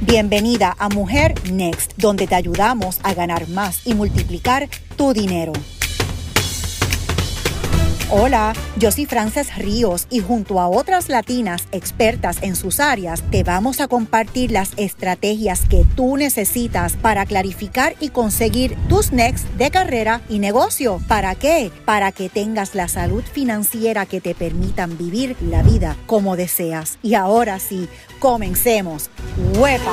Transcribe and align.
Bienvenida 0.00 0.76
a 0.78 0.88
Mujer 0.88 1.34
Next, 1.50 1.94
donde 1.96 2.28
te 2.28 2.36
ayudamos 2.36 3.00
a 3.02 3.14
ganar 3.14 3.48
más 3.48 3.84
y 3.84 3.94
multiplicar 3.94 4.68
tu 4.96 5.12
dinero. 5.12 5.52
Hola, 8.10 8.54
yo 8.78 8.90
soy 8.90 9.04
Frances 9.04 9.54
Ríos 9.54 10.06
y 10.08 10.20
junto 10.20 10.60
a 10.60 10.68
otras 10.68 11.10
latinas 11.10 11.68
expertas 11.72 12.38
en 12.40 12.56
sus 12.56 12.80
áreas, 12.80 13.22
te 13.30 13.42
vamos 13.42 13.82
a 13.82 13.88
compartir 13.88 14.50
las 14.50 14.70
estrategias 14.78 15.66
que 15.68 15.84
tú 15.94 16.16
necesitas 16.16 16.96
para 16.96 17.26
clarificar 17.26 17.96
y 18.00 18.08
conseguir 18.08 18.78
tus 18.88 19.12
next 19.12 19.46
de 19.58 19.70
carrera 19.70 20.22
y 20.30 20.38
negocio. 20.38 21.02
¿Para 21.06 21.34
qué? 21.34 21.70
Para 21.84 22.10
que 22.10 22.30
tengas 22.30 22.74
la 22.74 22.88
salud 22.88 23.22
financiera 23.22 24.06
que 24.06 24.22
te 24.22 24.34
permitan 24.34 24.96
vivir 24.96 25.36
la 25.42 25.62
vida 25.62 25.94
como 26.06 26.34
deseas. 26.34 26.98
Y 27.02 27.12
ahora 27.12 27.58
sí, 27.58 27.90
comencemos. 28.20 29.10
¡Huepa! 29.58 29.92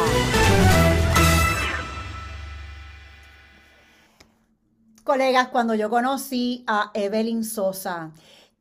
Colegas, 5.06 5.50
cuando 5.50 5.76
yo 5.76 5.92
conocí 5.92 6.64
a 6.66 6.90
Evelyn 6.96 7.44
Sosa, 7.44 8.12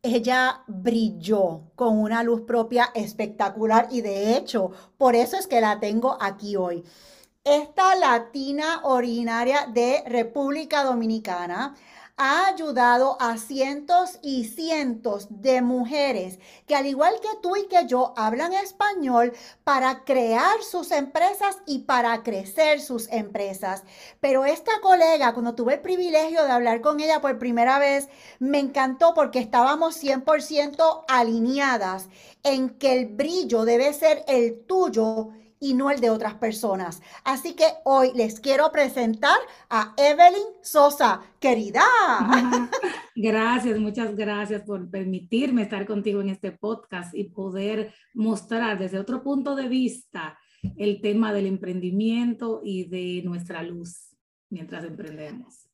ella 0.03 0.63
brilló 0.67 1.71
con 1.75 1.97
una 1.97 2.23
luz 2.23 2.43
propia 2.43 2.91
espectacular 2.95 3.89
y 3.91 4.03
de 4.03 4.37
hecho, 4.37 4.71
por 4.99 5.17
eso 5.17 5.39
es 5.39 5.47
que 5.47 5.63
la 5.63 5.81
tengo 5.81 6.19
aquí 6.21 6.55
hoy. 6.57 6.85
Esta 7.45 7.95
latina 7.97 8.81
originaria 8.83 9.69
de 9.73 10.05
República 10.07 10.85
Dominicana 10.85 11.77
ha 12.17 12.47
ayudado 12.47 13.17
a 13.21 13.39
cientos 13.39 14.19
y 14.23 14.45
cientos 14.45 15.27
de 15.31 15.63
mujeres 15.63 16.39
que 16.67 16.77
al 16.77 16.87
igual 16.87 17.15
que 17.21 17.29
tú 17.43 17.57
y 17.57 17.67
que 17.67 17.87
yo 17.87 18.15
hablan 18.17 18.53
español 18.53 19.33
para 19.65 20.05
crear 20.05 20.63
sus 20.63 20.93
empresas 20.93 21.59
y 21.67 21.81
para 21.81 22.23
crecer 22.23 22.81
sus 22.81 23.11
empresas. 23.11 23.83
Pero 24.21 24.45
esta 24.45 24.73
colega, 24.81 25.33
cuando 25.33 25.55
tuve 25.55 25.75
el 25.75 25.81
privilegio 25.81 26.45
de 26.45 26.53
hablar 26.53 26.81
con 26.81 27.01
ella 27.01 27.21
por 27.21 27.39
primera 27.39 27.79
vez, 27.79 28.09
me 28.39 28.61
encantó 28.61 29.13
porque 29.15 29.41
estábamos 29.41 30.03
100% 30.03 31.05
alineadas 31.09 32.09
en 32.45 32.71
que 32.71 32.93
el 32.93 33.07
brillo 33.07 33.65
debe 33.65 33.93
ser 33.93 34.25
el 34.29 34.65
tuyo 34.67 35.31
y 35.61 35.75
no 35.75 35.91
el 35.91 36.01
de 36.01 36.11
otras 36.11 36.35
personas. 36.35 37.01
Así 37.25 37.55
que 37.55 37.65
hoy 37.85 38.13
les 38.15 38.41
quiero 38.41 38.71
presentar 38.71 39.39
a 39.71 39.95
Evelyn 39.97 40.47
Sosa, 40.63 41.21
querida. 41.41 41.83
Gracias, 43.17 43.79
muchas 43.79 44.15
gracias 44.17 44.63
por 44.63 44.91
permitirme 44.91 45.63
estar 45.63 45.87
contigo 45.87 46.21
en 46.21 46.31
este 46.31 46.53
podcast 46.53 47.15
y 47.15 47.25
poder 47.25 47.95
mostrar 48.13 48.79
desde 48.79 48.99
otro 48.99 49.23
punto 49.23 49.55
de 49.55 49.69
vista 49.69 50.37
el 50.77 51.01
tema 51.01 51.33
del 51.33 51.47
emprendimiento 51.47 52.61
y 52.65 52.85
de 52.85 53.23
nuestra 53.25 53.63
luz 53.63 54.17
mientras 54.51 54.85
emprendemos. 54.85 55.69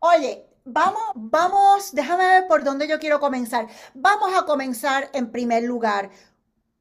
Oye, 0.00 0.46
vamos, 0.64 1.02
vamos, 1.16 1.92
déjame 1.92 2.24
ver 2.24 2.48
por 2.48 2.62
dónde 2.62 2.88
yo 2.88 2.98
quiero 2.98 3.18
comenzar. 3.20 3.66
Vamos 3.94 4.30
a 4.36 4.44
comenzar 4.44 5.10
en 5.12 5.30
primer 5.30 5.64
lugar 5.64 6.10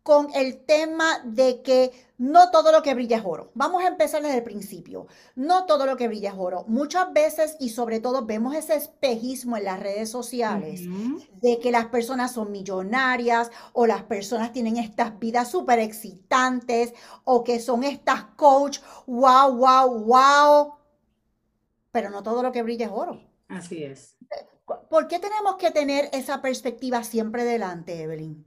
con 0.08 0.30
el 0.34 0.64
tema 0.64 1.20
de 1.26 1.62
que 1.62 1.92
no 2.18 2.50
todo 2.50 2.72
lo 2.72 2.82
que 2.82 2.94
brilla 2.94 3.18
es 3.18 3.24
oro. 3.26 3.52
Vamos 3.56 3.84
a 3.84 3.90
empezar 3.90 4.22
desde 4.22 4.38
el 4.38 4.44
principio. 4.46 5.08
No 5.36 5.66
todo 5.66 5.86
lo 5.86 5.98
que 5.98 6.08
brilla 6.08 6.30
es 6.30 6.36
oro. 6.38 6.64
Muchas 6.70 7.12
veces 7.12 7.58
y 7.60 7.72
sobre 7.72 8.00
todo 8.00 8.26
vemos 8.26 8.56
ese 8.56 8.76
espejismo 8.76 9.58
en 9.58 9.66
las 9.66 9.82
redes 9.82 10.10
sociales 10.10 10.84
de 11.42 11.60
que 11.60 11.72
las 11.72 11.88
personas 11.88 12.32
son 12.32 12.54
millonarias 12.54 13.52
o 13.74 13.86
las 13.86 14.04
personas 14.04 14.54
tienen 14.54 14.78
estas 14.78 15.20
vidas 15.20 15.52
súper 15.52 15.80
excitantes 15.80 16.94
o 17.26 17.44
que 17.44 17.60
son 17.60 17.84
estas 17.84 18.24
coach, 18.38 18.80
wow, 19.08 19.58
wow, 19.58 20.06
wow. 20.06 20.74
Pero 21.92 22.10
no 22.12 22.24
todo 22.24 22.44
lo 22.44 22.54
que 22.54 22.64
brilla 22.64 22.86
es 22.86 22.94
oro. 22.94 23.20
Así 23.50 23.84
es. 23.84 24.16
¿Por 24.90 25.10
qué 25.10 25.20
tenemos 25.20 25.58
que 25.58 25.72
tener 25.72 26.10
esa 26.14 26.42
perspectiva 26.42 27.04
siempre 27.04 27.44
delante, 27.44 28.04
Evelyn? 28.04 28.46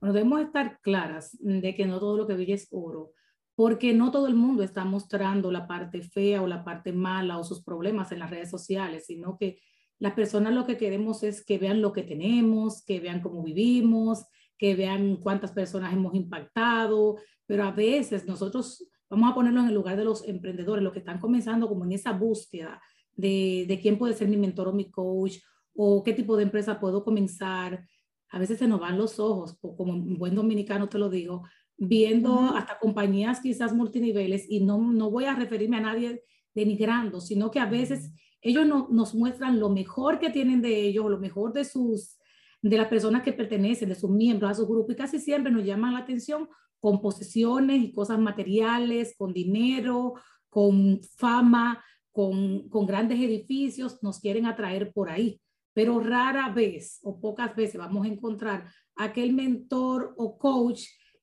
Bueno, 0.00 0.14
debemos 0.14 0.40
estar 0.40 0.80
claras 0.80 1.36
de 1.40 1.74
que 1.74 1.86
no 1.86 2.00
todo 2.00 2.16
lo 2.16 2.26
que 2.26 2.34
brilla 2.34 2.54
es 2.54 2.68
oro, 2.70 3.12
porque 3.54 3.92
no 3.92 4.10
todo 4.10 4.26
el 4.26 4.34
mundo 4.34 4.62
está 4.62 4.84
mostrando 4.84 5.52
la 5.52 5.66
parte 5.66 6.00
fea 6.02 6.40
o 6.40 6.46
la 6.46 6.64
parte 6.64 6.92
mala 6.92 7.36
o 7.36 7.44
sus 7.44 7.62
problemas 7.62 8.10
en 8.10 8.20
las 8.20 8.30
redes 8.30 8.50
sociales, 8.50 9.04
sino 9.06 9.36
que 9.36 9.60
las 9.98 10.14
personas 10.14 10.54
lo 10.54 10.66
que 10.66 10.78
queremos 10.78 11.22
es 11.22 11.44
que 11.44 11.58
vean 11.58 11.82
lo 11.82 11.92
que 11.92 12.02
tenemos, 12.02 12.82
que 12.82 13.00
vean 13.00 13.20
cómo 13.20 13.42
vivimos, 13.42 14.24
que 14.56 14.74
vean 14.74 15.16
cuántas 15.16 15.52
personas 15.52 15.92
hemos 15.92 16.14
impactado, 16.14 17.18
pero 17.44 17.64
a 17.64 17.70
veces 17.70 18.26
nosotros 18.26 18.88
vamos 19.10 19.30
a 19.30 19.34
ponerlo 19.34 19.60
en 19.60 19.68
el 19.68 19.74
lugar 19.74 19.98
de 19.98 20.04
los 20.04 20.26
emprendedores, 20.26 20.82
los 20.82 20.94
que 20.94 21.00
están 21.00 21.20
comenzando 21.20 21.68
como 21.68 21.84
en 21.84 21.92
esa 21.92 22.12
búsqueda 22.12 22.80
de, 23.12 23.66
de 23.68 23.78
quién 23.78 23.98
puede 23.98 24.14
ser 24.14 24.28
mi 24.28 24.38
mentor 24.38 24.68
o 24.68 24.72
mi 24.72 24.90
coach 24.90 25.36
o 25.74 26.02
qué 26.02 26.14
tipo 26.14 26.38
de 26.38 26.44
empresa 26.44 26.80
puedo 26.80 27.04
comenzar 27.04 27.84
a 28.30 28.38
veces 28.38 28.58
se 28.58 28.68
nos 28.68 28.80
van 28.80 28.98
los 28.98 29.18
ojos, 29.18 29.58
como 29.60 29.92
un 29.92 30.16
buen 30.16 30.34
dominicano 30.34 30.88
te 30.88 30.98
lo 30.98 31.10
digo, 31.10 31.42
viendo 31.76 32.54
hasta 32.54 32.78
compañías 32.78 33.40
quizás 33.40 33.74
multiniveles 33.74 34.46
y 34.48 34.64
no, 34.64 34.92
no 34.92 35.10
voy 35.10 35.24
a 35.24 35.34
referirme 35.34 35.78
a 35.78 35.80
nadie 35.80 36.22
denigrando, 36.54 37.20
sino 37.20 37.50
que 37.50 37.58
a 37.58 37.66
veces 37.66 38.12
ellos 38.40 38.66
no, 38.66 38.88
nos 38.90 39.14
muestran 39.14 39.58
lo 39.58 39.68
mejor 39.68 40.18
que 40.18 40.30
tienen 40.30 40.62
de 40.62 40.80
ellos, 40.80 41.10
lo 41.10 41.18
mejor 41.18 41.52
de 41.52 41.64
sus 41.64 42.16
de 42.62 42.76
las 42.76 42.88
personas 42.88 43.22
que 43.22 43.32
pertenecen, 43.32 43.88
de 43.88 43.94
sus 43.94 44.10
miembros, 44.10 44.50
a 44.50 44.54
su 44.54 44.66
grupo, 44.66 44.92
y 44.92 44.96
casi 44.96 45.18
siempre 45.18 45.50
nos 45.50 45.64
llaman 45.64 45.94
la 45.94 46.00
atención 46.00 46.46
con 46.78 47.00
posesiones 47.00 47.82
y 47.82 47.90
cosas 47.90 48.18
materiales, 48.18 49.14
con 49.16 49.32
dinero, 49.32 50.12
con 50.50 51.00
fama, 51.16 51.82
con, 52.12 52.68
con 52.68 52.84
grandes 52.84 53.18
edificios, 53.18 54.02
nos 54.02 54.20
quieren 54.20 54.44
atraer 54.44 54.92
por 54.92 55.08
ahí 55.08 55.40
pero 55.80 55.98
rara 55.98 56.50
vez 56.50 57.00
o 57.04 57.18
pocas 57.18 57.56
veces 57.56 57.78
vamos 57.78 58.04
a 58.04 58.10
encontrar 58.10 58.70
aquel 58.96 59.32
mentor 59.32 60.12
o 60.18 60.36
coach 60.36 60.82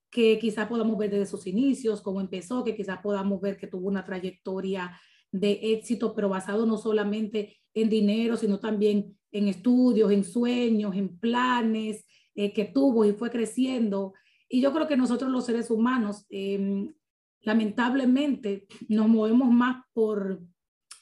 que 0.09 0.39
quizá 0.39 0.67
podamos 0.67 0.97
ver 0.97 1.11
desde 1.11 1.27
sus 1.27 1.45
inicios, 1.45 2.01
cómo 2.01 2.19
empezó, 2.21 2.63
que 2.63 2.75
quizá 2.75 2.99
podamos 2.99 3.39
ver 3.39 3.55
que 3.55 3.67
tuvo 3.67 3.87
una 3.87 4.03
trayectoria 4.03 4.99
de 5.31 5.59
éxito, 5.61 6.15
pero 6.15 6.29
basado 6.29 6.65
no 6.65 6.79
solamente 6.79 7.55
en 7.75 7.87
dinero, 7.87 8.35
sino 8.35 8.59
también 8.59 9.15
en 9.31 9.47
estudios, 9.47 10.11
en 10.11 10.23
sueños, 10.23 10.95
en 10.95 11.19
planes 11.19 12.03
eh, 12.33 12.51
que 12.51 12.65
tuvo 12.65 13.05
y 13.05 13.13
fue 13.13 13.29
creciendo. 13.29 14.15
Y 14.49 14.59
yo 14.59 14.73
creo 14.73 14.87
que 14.87 14.97
nosotros 14.97 15.29
los 15.29 15.45
seres 15.45 15.69
humanos, 15.69 16.25
em, 16.31 16.95
lamentablemente, 17.41 18.65
nos 18.89 19.07
movemos 19.07 19.51
más 19.51 19.85
por 19.93 20.41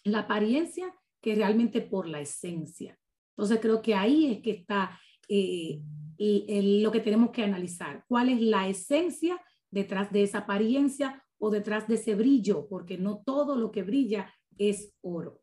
la 0.04 0.20
apariencia 0.20 0.94
que 1.22 1.36
realmente 1.36 1.80
por 1.80 2.10
la 2.10 2.20
esencia. 2.20 3.00
Entonces 3.38 3.60
creo 3.62 3.82
que 3.82 3.96
ahí 3.96 4.32
es 4.32 4.42
que 4.42 4.52
está 4.52 5.00
eh, 5.28 5.82
lo 6.18 6.92
que 6.92 7.02
tenemos 7.02 7.32
que 7.32 7.44
analizar. 7.44 8.04
¿Cuál 8.08 8.30
es 8.30 8.42
la 8.42 8.68
esencia 8.68 9.42
detrás 9.70 10.12
de 10.12 10.24
esa 10.24 10.40
apariencia 10.40 11.22
o 11.38 11.50
detrás 11.50 11.88
de 11.88 11.96
ese 11.96 12.16
brillo? 12.16 12.68
Porque 12.68 12.98
no 12.98 13.22
todo 13.26 13.58
lo 13.58 13.72
que 13.72 13.84
brilla 13.84 14.34
es 14.58 14.94
oro. 15.02 15.42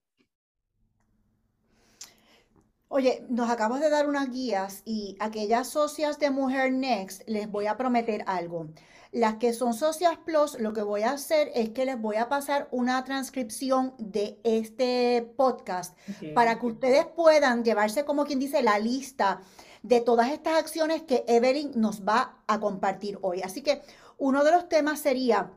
Oye, 2.89 3.25
nos 3.31 3.49
acabas 3.49 3.81
de 3.81 3.89
dar 3.89 4.07
unas 4.07 4.31
guías 4.31 4.83
y 4.85 5.17
aquellas 5.19 5.69
socias 5.69 6.19
de 6.19 6.31
Mujer 6.31 6.73
Next 6.73 7.27
les 7.27 7.51
voy 7.51 7.67
a 7.67 7.79
prometer 7.79 8.23
algo. 8.27 8.69
Las 9.13 9.37
que 9.37 9.53
son 9.53 9.75
socias 9.75 10.17
plus, 10.25 10.59
lo 10.59 10.73
que 10.73 10.81
voy 10.81 11.03
a 11.03 11.13
hacer 11.13 11.51
es 11.55 11.69
que 11.71 11.85
les 11.85 12.01
voy 12.01 12.17
a 12.17 12.31
pasar 12.31 12.69
una 12.71 13.05
transcripción 13.05 13.95
de 13.99 14.41
este 14.43 15.31
podcast 15.37 15.95
para 16.35 16.59
que 16.59 16.67
ustedes 16.67 17.05
puedan 17.05 17.63
llevarse, 17.63 18.07
como 18.07 18.25
quien 18.25 18.39
dice, 18.39 18.63
la 18.63 18.79
lista 18.79 19.43
de 19.83 20.01
todas 20.01 20.31
estas 20.31 20.59
acciones 20.59 21.03
que 21.03 21.25
Evelyn 21.29 21.73
nos 21.75 22.09
va 22.09 22.39
a 22.47 22.59
compartir 22.59 23.19
hoy. 23.21 23.43
Así 23.43 23.61
que 23.63 23.83
uno 24.17 24.45
de 24.45 24.53
los 24.53 24.71
temas 24.71 25.01
sería 25.01 25.51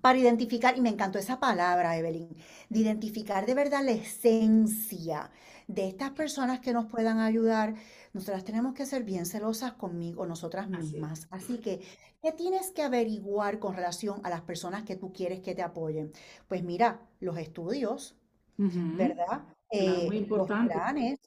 para 0.00 0.18
identificar, 0.18 0.76
y 0.76 0.80
me 0.80 0.88
encantó 0.88 1.18
esa 1.18 1.40
palabra, 1.40 1.96
Evelyn, 1.96 2.36
de 2.68 2.78
identificar 2.78 3.46
de 3.46 3.54
verdad 3.54 3.84
la 3.84 3.92
esencia 3.92 5.30
de 5.66 5.88
estas 5.88 6.10
personas 6.10 6.60
que 6.60 6.72
nos 6.72 6.86
puedan 6.86 7.18
ayudar. 7.18 7.74
Nosotras 8.12 8.44
tenemos 8.44 8.74
que 8.74 8.86
ser 8.86 9.04
bien 9.04 9.26
celosas 9.26 9.74
conmigo, 9.74 10.26
nosotras 10.26 10.68
mismas. 10.68 11.28
Así 11.30 11.58
que 11.58 11.80
¿Qué 12.22 12.32
tienes 12.32 12.70
que 12.70 12.82
averiguar 12.82 13.58
con 13.58 13.74
relación 13.74 14.20
a 14.24 14.30
las 14.30 14.42
personas 14.42 14.82
que 14.82 14.96
tú 14.96 15.10
quieres 15.12 15.40
que 15.40 15.54
te 15.54 15.62
apoyen? 15.62 16.12
Pues 16.48 16.62
mira, 16.62 17.00
los 17.18 17.38
estudios, 17.38 18.14
¿verdad? 18.58 19.44
Eh, 19.70 20.26
los 20.28 20.46
planes, 20.46 21.18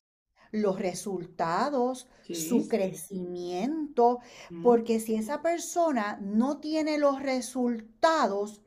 los 0.54 0.80
resultados, 0.80 2.08
su 2.32 2.70
crecimiento, 2.70 4.20
porque 4.64 5.02
si 5.02 5.16
esa 5.16 5.42
persona 5.42 6.18
no 6.22 6.60
tiene 6.60 6.98
los 6.98 7.22
resultados, 7.22 8.62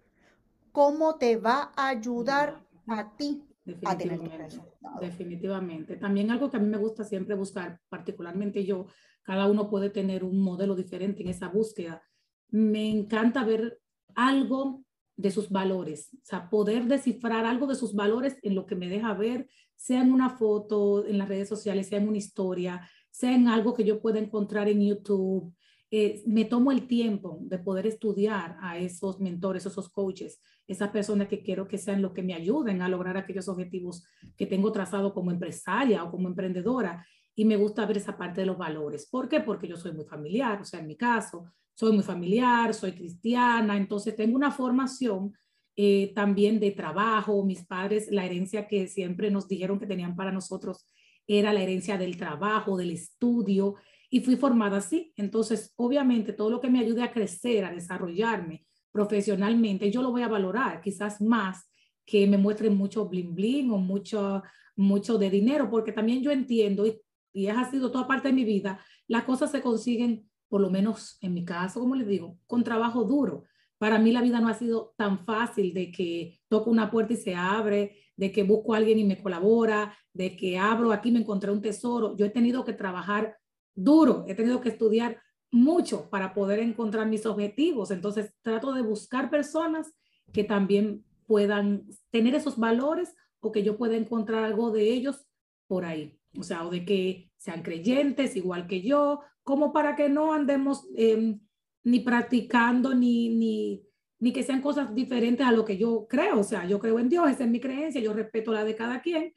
¿cómo 0.72 1.16
te 1.16 1.38
va 1.38 1.72
a 1.74 1.88
ayudar 1.88 2.62
a 2.86 3.16
ti 3.16 3.42
a 3.86 3.96
tener 3.96 4.20
tus 4.20 4.36
resultados? 4.36 5.00
Definitivamente. 5.00 5.96
También 5.96 6.30
algo 6.30 6.50
que 6.50 6.58
a 6.58 6.60
mí 6.60 6.68
me 6.68 6.76
gusta 6.76 7.04
siempre 7.04 7.34
buscar, 7.34 7.80
particularmente 7.88 8.62
yo, 8.66 8.86
cada 9.22 9.48
uno 9.48 9.70
puede 9.70 9.88
tener 9.88 10.22
un 10.22 10.38
modelo 10.40 10.74
diferente 10.74 11.22
en 11.22 11.30
esa 11.30 11.48
búsqueda 11.48 12.02
me 12.50 12.88
encanta 12.88 13.44
ver 13.44 13.80
algo 14.14 14.84
de 15.16 15.30
sus 15.30 15.50
valores, 15.50 16.10
o 16.14 16.24
sea, 16.24 16.50
poder 16.50 16.84
descifrar 16.84 17.46
algo 17.46 17.66
de 17.66 17.74
sus 17.74 17.94
valores 17.94 18.38
en 18.42 18.54
lo 18.54 18.66
que 18.66 18.76
me 18.76 18.88
deja 18.88 19.14
ver, 19.14 19.48
sea 19.76 20.02
en 20.02 20.12
una 20.12 20.30
foto 20.30 21.06
en 21.06 21.18
las 21.18 21.28
redes 21.28 21.48
sociales, 21.48 21.88
sea 21.88 21.98
en 21.98 22.08
una 22.08 22.18
historia, 22.18 22.88
sea 23.10 23.34
en 23.34 23.48
algo 23.48 23.74
que 23.74 23.84
yo 23.84 24.00
pueda 24.00 24.18
encontrar 24.18 24.68
en 24.68 24.84
YouTube. 24.84 25.54
Eh, 25.90 26.22
me 26.26 26.44
tomo 26.44 26.72
el 26.72 26.86
tiempo 26.86 27.38
de 27.42 27.58
poder 27.58 27.86
estudiar 27.86 28.56
a 28.60 28.78
esos 28.78 29.20
mentores, 29.20 29.64
esos 29.64 29.88
coaches, 29.88 30.40
esas 30.66 30.90
personas 30.90 31.28
que 31.28 31.42
quiero 31.42 31.68
que 31.68 31.78
sean 31.78 32.02
lo 32.02 32.12
que 32.12 32.22
me 32.22 32.34
ayuden 32.34 32.82
a 32.82 32.88
lograr 32.88 33.16
aquellos 33.16 33.48
objetivos 33.48 34.04
que 34.36 34.46
tengo 34.46 34.72
trazado 34.72 35.14
como 35.14 35.30
empresaria 35.30 36.02
o 36.02 36.10
como 36.10 36.28
emprendedora. 36.28 37.06
Y 37.34 37.44
me 37.44 37.56
gusta 37.56 37.86
ver 37.86 37.98
esa 37.98 38.16
parte 38.16 38.40
de 38.40 38.46
los 38.46 38.58
valores. 38.58 39.06
¿Por 39.06 39.28
qué? 39.28 39.40
Porque 39.40 39.68
yo 39.68 39.76
soy 39.76 39.92
muy 39.92 40.04
familiar, 40.04 40.60
o 40.60 40.64
sea, 40.64 40.80
en 40.80 40.86
mi 40.86 40.96
caso, 40.96 41.44
soy 41.74 41.92
muy 41.92 42.02
familiar, 42.02 42.72
soy 42.72 42.92
cristiana, 42.92 43.76
entonces 43.76 44.16
tengo 44.16 44.34
una 44.34 44.50
formación 44.50 45.34
eh, 45.76 46.12
también 46.14 46.58
de 46.58 46.70
trabajo. 46.70 47.44
Mis 47.44 47.64
padres, 47.64 48.08
la 48.10 48.24
herencia 48.24 48.66
que 48.66 48.88
siempre 48.88 49.30
nos 49.30 49.46
dijeron 49.48 49.78
que 49.78 49.86
tenían 49.86 50.16
para 50.16 50.32
nosotros 50.32 50.86
era 51.26 51.52
la 51.52 51.62
herencia 51.62 51.98
del 51.98 52.16
trabajo, 52.16 52.76
del 52.76 52.90
estudio, 52.92 53.76
y 54.08 54.20
fui 54.20 54.36
formada 54.36 54.78
así. 54.78 55.12
Entonces, 55.16 55.72
obviamente, 55.76 56.32
todo 56.32 56.50
lo 56.50 56.60
que 56.60 56.70
me 56.70 56.80
ayude 56.80 57.02
a 57.02 57.12
crecer, 57.12 57.64
a 57.64 57.72
desarrollarme 57.72 58.64
profesionalmente, 58.92 59.90
yo 59.90 60.00
lo 60.02 60.10
voy 60.10 60.22
a 60.22 60.28
valorar, 60.28 60.80
quizás 60.80 61.20
más 61.20 61.68
que 62.06 62.26
me 62.26 62.38
muestren 62.38 62.76
mucho 62.76 63.08
bling 63.08 63.34
bling 63.34 63.70
o 63.70 63.78
mucho, 63.78 64.42
mucho 64.76 65.18
de 65.18 65.28
dinero, 65.28 65.68
porque 65.68 65.92
también 65.92 66.22
yo 66.22 66.30
entiendo, 66.30 66.86
y, 66.86 66.98
y 67.32 67.48
ha 67.48 67.68
sido 67.70 67.90
toda 67.90 68.06
parte 68.06 68.28
de 68.28 68.34
mi 68.34 68.44
vida, 68.44 68.80
las 69.08 69.24
cosas 69.24 69.50
se 69.50 69.60
consiguen 69.60 70.26
por 70.48 70.60
lo 70.60 70.70
menos 70.70 71.18
en 71.20 71.34
mi 71.34 71.44
caso, 71.44 71.80
como 71.80 71.94
les 71.94 72.06
digo, 72.06 72.38
con 72.46 72.62
trabajo 72.62 73.04
duro. 73.04 73.44
Para 73.78 73.98
mí 73.98 74.12
la 74.12 74.22
vida 74.22 74.40
no 74.40 74.48
ha 74.48 74.54
sido 74.54 74.94
tan 74.96 75.24
fácil 75.24 75.74
de 75.74 75.90
que 75.90 76.40
toco 76.48 76.70
una 76.70 76.90
puerta 76.90 77.12
y 77.12 77.16
se 77.16 77.34
abre, 77.34 77.96
de 78.16 78.32
que 78.32 78.42
busco 78.42 78.74
a 78.74 78.78
alguien 78.78 78.98
y 78.98 79.04
me 79.04 79.20
colabora, 79.22 79.96
de 80.12 80.36
que 80.36 80.58
abro 80.58 80.92
aquí 80.92 81.10
me 81.10 81.20
encontré 81.20 81.50
un 81.50 81.60
tesoro. 81.60 82.16
Yo 82.16 82.24
he 82.26 82.30
tenido 82.30 82.64
que 82.64 82.72
trabajar 82.72 83.36
duro, 83.74 84.24
he 84.26 84.34
tenido 84.34 84.60
que 84.60 84.70
estudiar 84.70 85.20
mucho 85.50 86.08
para 86.10 86.34
poder 86.34 86.60
encontrar 86.60 87.06
mis 87.06 87.26
objetivos. 87.26 87.90
Entonces 87.90 88.32
trato 88.42 88.72
de 88.72 88.82
buscar 88.82 89.30
personas 89.30 89.92
que 90.32 90.44
también 90.44 91.04
puedan 91.26 91.86
tener 92.10 92.34
esos 92.34 92.56
valores 92.56 93.14
o 93.40 93.52
que 93.52 93.62
yo 93.62 93.76
pueda 93.76 93.96
encontrar 93.96 94.44
algo 94.44 94.70
de 94.70 94.92
ellos 94.92 95.26
por 95.66 95.84
ahí. 95.84 96.18
O 96.38 96.42
sea, 96.42 96.66
o 96.66 96.70
de 96.70 96.84
que 96.84 97.30
sean 97.36 97.62
creyentes 97.62 98.36
igual 98.36 98.66
que 98.66 98.82
yo, 98.82 99.20
como 99.42 99.72
para 99.72 99.94
que 99.96 100.08
no 100.08 100.32
andemos 100.32 100.86
em, 100.96 101.40
ni 101.86 102.00
practicando 102.00 102.94
ni, 102.94 103.28
ni, 103.28 103.86
ni 104.18 104.32
que 104.32 104.42
sean 104.42 104.60
cosas 104.60 104.92
diferentes 104.92 105.46
a 105.46 105.52
lo 105.52 105.64
que 105.64 105.78
yo 105.78 106.08
creo. 106.08 106.40
O 106.40 106.42
sea, 106.42 106.66
yo 106.66 106.80
creo 106.80 106.98
en 106.98 107.08
Dios, 107.08 107.30
esa 107.30 107.44
es 107.44 107.50
mi 107.50 107.60
creencia, 107.60 108.00
yo 108.00 108.12
respeto 108.12 108.52
la 108.52 108.64
de 108.64 108.74
cada 108.74 109.00
quien. 109.00 109.32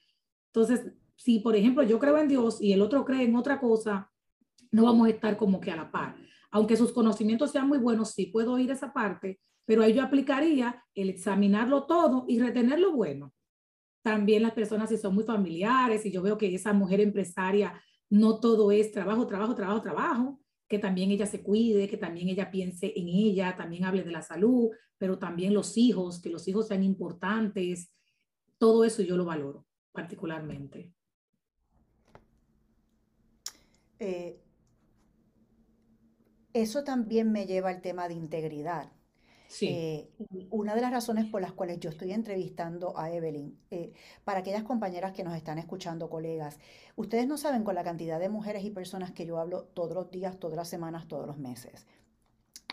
Entonces, 0.47 0.91
si 1.15 1.39
por 1.41 1.55
ejemplo 1.55 1.83
yo 1.83 1.99
creo 1.99 2.17
en 2.17 2.27
Dios 2.27 2.59
y 2.59 2.73
el 2.73 2.81
otro 2.81 3.05
cree 3.05 3.23
en 3.23 3.35
otra 3.35 3.59
cosa, 3.59 4.11
no 4.71 4.85
vamos 4.85 5.05
a 5.07 5.11
estar 5.11 5.37
como 5.37 5.61
que 5.61 5.69
a 5.69 5.75
la 5.75 5.91
par. 5.91 6.15
Aunque 6.49 6.75
sus 6.75 6.91
conocimientos 6.91 7.51
sean 7.51 7.67
muy 7.67 7.77
buenos, 7.77 8.13
sí 8.15 8.25
puedo 8.25 8.53
oír 8.53 8.71
esa 8.71 8.91
parte, 8.93 9.39
pero 9.65 9.83
ahí 9.83 9.93
yo 9.93 10.01
aplicaría 10.01 10.83
el 10.95 11.09
examinarlo 11.09 11.83
todo 11.83 12.25
y 12.27 12.39
retener 12.39 12.79
lo 12.79 12.93
bueno. 12.93 13.31
También 14.01 14.41
las 14.41 14.53
personas 14.53 14.89
si 14.89 14.97
son 14.97 15.13
muy 15.13 15.23
familiares 15.23 16.03
y 16.03 16.11
yo 16.11 16.23
veo 16.23 16.35
que 16.35 16.55
esa 16.55 16.73
mujer 16.73 16.99
empresaria 16.99 17.79
no 18.09 18.39
todo 18.39 18.71
es 18.71 18.91
trabajo, 18.91 19.27
trabajo, 19.27 19.53
trabajo, 19.53 19.81
trabajo, 19.83 20.39
que 20.69 20.79
también 20.79 21.09
ella 21.09 21.25
se 21.25 21.41
cuide, 21.41 21.89
que 21.89 21.97
también 21.97 22.29
ella 22.29 22.51
piense 22.51 22.93
en 22.95 23.07
ella, 23.09 23.55
también 23.57 23.85
hable 23.85 24.03
de 24.03 24.11
la 24.11 24.21
salud, 24.21 24.69
pero 24.99 25.17
también 25.17 25.53
los 25.53 25.75
hijos, 25.77 26.21
que 26.21 26.29
los 26.29 26.47
hijos 26.47 26.67
sean 26.67 26.83
importantes, 26.83 27.91
todo 28.59 28.85
eso 28.85 29.01
yo 29.01 29.17
lo 29.17 29.25
valoro 29.25 29.65
particularmente. 29.91 30.93
Eh, 33.97 34.39
eso 36.53 36.83
también 36.83 37.31
me 37.31 37.47
lleva 37.47 37.69
al 37.69 37.81
tema 37.81 38.07
de 38.07 38.13
integridad. 38.13 38.91
Sí. 39.49 39.67
Eh, 39.67 40.09
una 40.51 40.75
de 40.75 40.81
las 40.81 40.91
razones 40.91 41.25
por 41.25 41.41
las 41.41 41.53
cuales 41.53 41.79
yo 41.79 41.89
estoy 41.89 42.11
entrevistando 42.11 42.95
a 42.95 43.11
Evelyn, 43.11 43.57
eh, 43.71 43.93
para 44.23 44.41
aquellas 44.41 44.63
compañeras 44.63 45.11
que 45.11 45.23
nos 45.23 45.35
están 45.35 45.57
escuchando, 45.57 46.07
colegas, 46.07 46.59
ustedes 46.95 47.27
no 47.27 47.35
saben 47.35 47.63
con 47.63 47.73
la 47.73 47.83
cantidad 47.83 48.19
de 48.19 48.29
mujeres 48.29 48.63
y 48.63 48.69
personas 48.69 49.11
que 49.11 49.25
yo 49.25 49.39
hablo 49.39 49.63
todos 49.73 49.95
los 49.95 50.11
días, 50.11 50.37
todas 50.37 50.55
las 50.55 50.69
semanas, 50.69 51.07
todos 51.07 51.25
los 51.25 51.39
meses. 51.39 51.87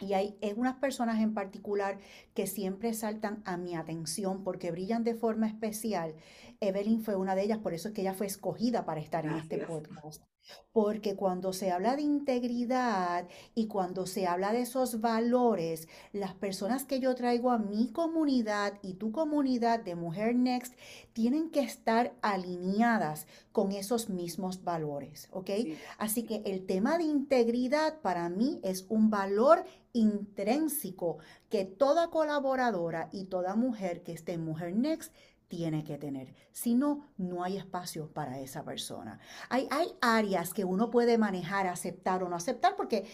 Y 0.02 0.12
hay 0.12 0.38
unas 0.56 0.76
personas 0.76 1.22
en 1.22 1.32
particular 1.32 1.98
que 2.34 2.46
siempre 2.46 2.92
saltan 2.92 3.42
a 3.46 3.56
mi 3.56 3.74
atención 3.74 4.44
porque 4.44 4.70
brillan 4.70 5.02
de 5.02 5.14
forma 5.14 5.46
especial. 5.46 6.14
Evelyn 6.60 7.00
fue 7.00 7.16
una 7.16 7.34
de 7.34 7.44
ellas, 7.44 7.58
por 7.58 7.72
eso 7.72 7.88
es 7.88 7.94
que 7.94 8.02
ella 8.02 8.12
fue 8.12 8.26
escogida 8.26 8.84
para 8.84 9.00
estar 9.00 9.24
en 9.24 9.36
este 9.36 9.64
podcast. 9.64 10.22
Porque 10.72 11.16
cuando 11.16 11.52
se 11.52 11.70
habla 11.70 11.96
de 11.96 12.02
integridad 12.02 13.26
y 13.54 13.66
cuando 13.66 14.06
se 14.06 14.26
habla 14.26 14.52
de 14.52 14.62
esos 14.62 15.00
valores, 15.00 15.88
las 16.12 16.34
personas 16.34 16.84
que 16.84 17.00
yo 17.00 17.14
traigo 17.14 17.50
a 17.50 17.58
mi 17.58 17.92
comunidad 17.92 18.74
y 18.82 18.94
tu 18.94 19.12
comunidad 19.12 19.80
de 19.80 19.94
Mujer 19.94 20.34
Next 20.34 20.74
tienen 21.12 21.50
que 21.50 21.60
estar 21.60 22.14
alineadas 22.20 23.26
con 23.52 23.72
esos 23.72 24.10
mismos 24.10 24.64
valores, 24.64 25.28
¿ok? 25.32 25.50
Así 25.98 26.24
que 26.24 26.42
el 26.44 26.66
tema 26.66 26.98
de 26.98 27.04
integridad 27.04 28.00
para 28.00 28.28
mí 28.28 28.60
es 28.62 28.86
un 28.88 29.08
valor 29.10 29.64
intrínseco 29.92 31.18
que 31.48 31.64
toda 31.64 32.10
colaboradora 32.10 33.08
y 33.12 33.24
toda 33.24 33.56
mujer 33.56 34.02
que 34.02 34.12
esté 34.12 34.34
en 34.34 34.44
Mujer 34.44 34.76
Next 34.76 35.14
tiene 35.48 35.84
que 35.84 35.98
tener. 35.98 36.34
Si 36.52 36.74
no, 36.74 37.08
no 37.16 37.44
hay 37.44 37.56
espacio 37.56 38.12
para 38.12 38.40
esa 38.40 38.64
persona. 38.64 39.18
Hay, 39.48 39.68
hay 39.70 39.92
áreas 40.00 40.52
que 40.52 40.64
uno 40.64 40.90
puede 40.90 41.18
manejar, 41.18 41.66
aceptar 41.66 42.22
o 42.22 42.28
no 42.28 42.36
aceptar, 42.36 42.76
porque 42.76 43.06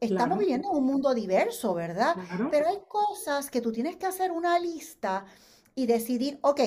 estamos 0.00 0.38
viviendo 0.38 0.70
en 0.70 0.76
un 0.76 0.84
mundo 0.84 1.14
diverso, 1.14 1.74
¿verdad? 1.74 2.16
Pero 2.50 2.68
hay 2.68 2.78
cosas 2.88 3.50
que 3.50 3.60
tú 3.60 3.72
tienes 3.72 3.96
que 3.96 4.06
hacer 4.06 4.30
una 4.30 4.58
lista 4.58 5.24
y 5.74 5.86
decidir, 5.86 6.38
ok, 6.42 6.60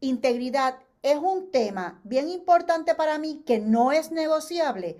integridad 0.00 0.78
es 1.02 1.16
un 1.16 1.50
tema 1.50 2.00
bien 2.04 2.28
importante 2.28 2.94
para 2.94 3.18
mí 3.18 3.42
que 3.46 3.58
no 3.58 3.92
es 3.92 4.12
negociable 4.12 4.98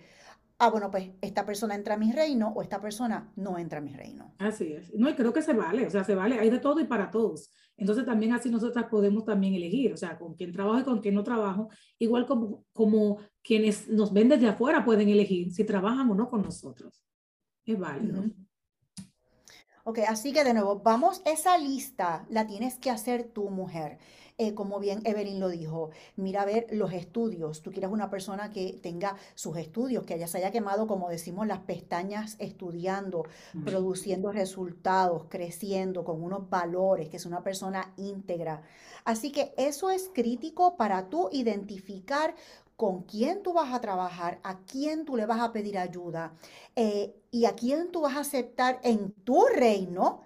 ah, 0.61 0.71
bueno, 0.71 0.91
pues 0.91 1.11
esta 1.23 1.45
persona 1.45 1.75
entra 1.75 1.95
a 1.95 1.99
mi 1.99 2.13
reino 2.13 2.53
o 2.55 2.63
esta 2.63 2.81
persona 2.81 3.33
no 3.37 3.59
entra 3.59 3.79
a 3.79 3.83
mi 3.83 3.95
reino. 3.95 4.35
Así 4.39 4.73
es. 4.73 4.95
No, 4.95 5.09
y 5.09 5.15
creo 5.15 5.33
que 5.33 5.43
se 5.43 5.55
vale, 5.55 5.87
o 5.87 5.91
sea, 5.91 6.05
se 6.05 6.15
vale, 6.15 6.39
hay 6.39 6.51
de 6.51 6.59
todo 6.59 6.79
y 6.81 6.85
para 6.85 7.11
todos. 7.11 7.51
Entonces 7.79 8.05
también 8.05 8.35
así 8.35 8.51
nosotras 8.51 8.85
podemos 8.91 9.25
también 9.25 9.55
elegir, 9.55 9.93
o 9.95 9.97
sea, 9.97 10.19
con 10.19 10.35
quién 10.35 10.53
trabajo 10.53 10.81
y 10.81 10.85
con 10.85 11.01
quién 11.01 11.15
no 11.15 11.25
trabajo, 11.25 11.71
igual 11.99 12.27
como, 12.27 12.65
como 12.75 13.19
quienes 13.43 13.89
nos 13.89 14.13
ven 14.13 14.29
desde 14.29 14.49
afuera 14.49 14.85
pueden 14.85 15.09
elegir 15.09 15.51
si 15.51 15.65
trabajan 15.65 16.11
o 16.11 16.15
no 16.15 16.29
con 16.29 16.43
nosotros. 16.43 17.03
Es 17.65 17.79
válido. 17.79 18.25
Ok, 19.85 20.01
así 20.07 20.33
que 20.33 20.45
de 20.45 20.53
nuevo, 20.53 20.81
vamos, 20.81 21.23
esa 21.25 21.57
lista 21.57 22.27
la 22.29 22.47
tienes 22.47 22.79
que 22.79 22.91
hacer 22.91 23.33
tu 23.33 23.49
mujer. 23.49 23.99
Eh, 24.43 24.55
como 24.55 24.81
bien 24.81 25.03
Evelyn 25.05 25.39
lo 25.39 25.51
dijo, 25.51 25.91
mira 26.17 26.41
a 26.41 26.45
ver 26.47 26.67
los 26.71 26.95
estudios. 26.95 27.61
Tú 27.61 27.73
quieres 27.73 27.91
una 27.91 28.09
persona 28.09 28.49
que 28.49 28.73
tenga 28.83 29.15
sus 29.35 29.59
estudios, 29.59 30.05
que 30.05 30.15
haya, 30.15 30.27
se 30.27 30.39
haya 30.39 30.51
quemado, 30.51 30.87
como 30.87 31.11
decimos, 31.11 31.47
las 31.47 31.59
pestañas 31.59 32.37
estudiando, 32.39 33.27
produciendo 33.67 34.33
resultados, 34.33 35.27
creciendo 35.29 36.05
con 36.05 36.23
unos 36.23 36.49
valores, 36.49 37.11
que 37.11 37.19
es 37.19 37.27
una 37.27 37.43
persona 37.43 37.93
íntegra. 37.99 38.63
Así 39.05 39.31
que 39.31 39.53
eso 39.59 39.91
es 39.91 40.11
crítico 40.15 40.75
para 40.75 41.11
tú 41.11 41.29
identificar 41.33 42.35
con 42.77 43.03
quién 43.03 43.43
tú 43.43 43.53
vas 43.53 43.75
a 43.75 43.81
trabajar, 43.83 44.41
a 44.43 44.61
quién 44.61 45.05
tú 45.05 45.19
le 45.19 45.27
vas 45.27 45.41
a 45.43 45.53
pedir 45.53 45.77
ayuda 45.77 46.33
eh, 46.77 47.15
y 47.31 47.45
a 47.45 47.55
quién 47.55 47.93
tú 47.93 48.01
vas 48.01 48.17
a 48.17 48.21
aceptar 48.21 48.81
en 48.85 49.13
tu 49.13 49.45
reino 49.55 50.23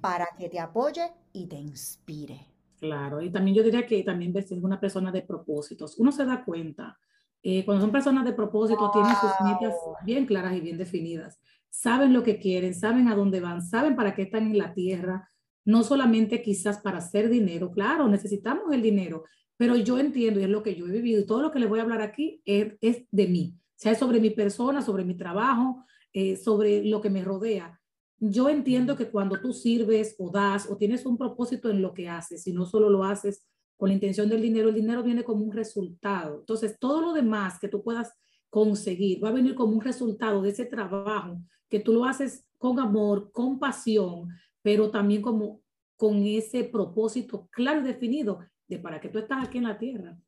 para 0.00 0.28
que 0.38 0.48
te 0.48 0.60
apoye 0.60 1.12
y 1.32 1.46
te 1.46 1.56
inspire. 1.56 2.55
Claro, 2.78 3.22
y 3.22 3.30
también 3.30 3.56
yo 3.56 3.62
diría 3.62 3.86
que 3.86 4.02
también 4.02 4.32
ves 4.32 4.50
una 4.52 4.78
persona 4.78 5.10
de 5.10 5.22
propósitos. 5.22 5.98
Uno 5.98 6.12
se 6.12 6.24
da 6.24 6.44
cuenta, 6.44 6.98
eh, 7.42 7.64
cuando 7.64 7.82
son 7.82 7.92
personas 7.92 8.24
de 8.24 8.32
propósito, 8.32 8.90
tienen 8.92 9.14
sus 9.16 9.30
metas 9.44 9.74
bien 10.04 10.26
claras 10.26 10.54
y 10.54 10.60
bien 10.60 10.76
definidas. 10.76 11.40
Saben 11.70 12.12
lo 12.12 12.22
que 12.22 12.38
quieren, 12.38 12.74
saben 12.74 13.08
a 13.08 13.14
dónde 13.14 13.40
van, 13.40 13.62
saben 13.62 13.96
para 13.96 14.14
qué 14.14 14.22
están 14.22 14.46
en 14.46 14.58
la 14.58 14.74
tierra, 14.74 15.30
no 15.64 15.82
solamente 15.82 16.42
quizás 16.42 16.78
para 16.78 16.98
hacer 16.98 17.28
dinero. 17.28 17.70
Claro, 17.72 18.08
necesitamos 18.08 18.72
el 18.72 18.82
dinero, 18.82 19.24
pero 19.56 19.76
yo 19.76 19.98
entiendo 19.98 20.40
y 20.40 20.44
es 20.44 20.50
lo 20.50 20.62
que 20.62 20.74
yo 20.74 20.86
he 20.86 20.90
vivido 20.90 21.20
y 21.20 21.26
todo 21.26 21.42
lo 21.42 21.50
que 21.50 21.60
les 21.60 21.68
voy 21.68 21.78
a 21.78 21.82
hablar 21.82 22.02
aquí 22.02 22.42
es, 22.44 22.74
es 22.80 23.04
de 23.10 23.26
mí, 23.26 23.54
o 23.56 23.74
sea, 23.76 23.92
es 23.92 23.98
sobre 23.98 24.20
mi 24.20 24.30
persona, 24.30 24.82
sobre 24.82 25.04
mi 25.04 25.16
trabajo, 25.16 25.84
eh, 26.12 26.36
sobre 26.36 26.84
lo 26.84 27.00
que 27.00 27.10
me 27.10 27.24
rodea 27.24 27.75
yo 28.18 28.48
entiendo 28.48 28.96
que 28.96 29.10
cuando 29.10 29.40
tú 29.40 29.52
sirves 29.52 30.14
o 30.18 30.30
das 30.30 30.70
o 30.70 30.76
tienes 30.76 31.04
un 31.04 31.18
propósito 31.18 31.70
en 31.70 31.82
lo 31.82 31.92
que 31.92 32.08
haces 32.08 32.46
y 32.46 32.52
no 32.52 32.64
solo 32.64 32.88
lo 32.88 33.04
haces 33.04 33.46
con 33.76 33.90
la 33.90 33.94
intención 33.94 34.28
del 34.28 34.40
dinero, 34.40 34.70
el 34.70 34.74
dinero 34.74 35.02
viene 35.02 35.22
como 35.22 35.44
un 35.44 35.52
resultado. 35.52 36.40
Entonces, 36.40 36.78
todo 36.78 37.02
lo 37.02 37.12
demás 37.12 37.58
que 37.58 37.68
tú 37.68 37.82
puedas 37.82 38.12
conseguir 38.48 39.22
va 39.22 39.28
a 39.28 39.32
venir 39.32 39.54
como 39.54 39.74
un 39.74 39.82
resultado 39.82 40.40
de 40.40 40.50
ese 40.50 40.64
trabajo 40.64 41.38
que 41.68 41.80
tú 41.80 41.92
lo 41.92 42.04
haces 42.04 42.46
con 42.58 42.80
amor, 42.80 43.30
con 43.32 43.58
pasión, 43.58 44.30
pero 44.62 44.90
también 44.90 45.20
como 45.20 45.60
con 45.96 46.24
ese 46.24 46.64
propósito 46.64 47.48
claro 47.50 47.80
y 47.80 47.84
definido 47.84 48.40
de 48.66 48.78
para 48.78 49.00
qué 49.00 49.08
tú 49.08 49.18
estás 49.18 49.46
aquí 49.46 49.58
en 49.58 49.64
la 49.64 49.78
tierra. 49.78 50.18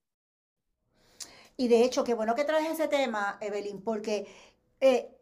Y 1.56 1.68
de 1.68 1.84
hecho, 1.84 2.04
qué 2.04 2.14
bueno 2.14 2.34
que 2.34 2.44
traes 2.44 2.70
ese 2.70 2.86
tema, 2.86 3.38
Evelyn, 3.40 3.82
porque 3.82 4.26
eh, 4.80 5.17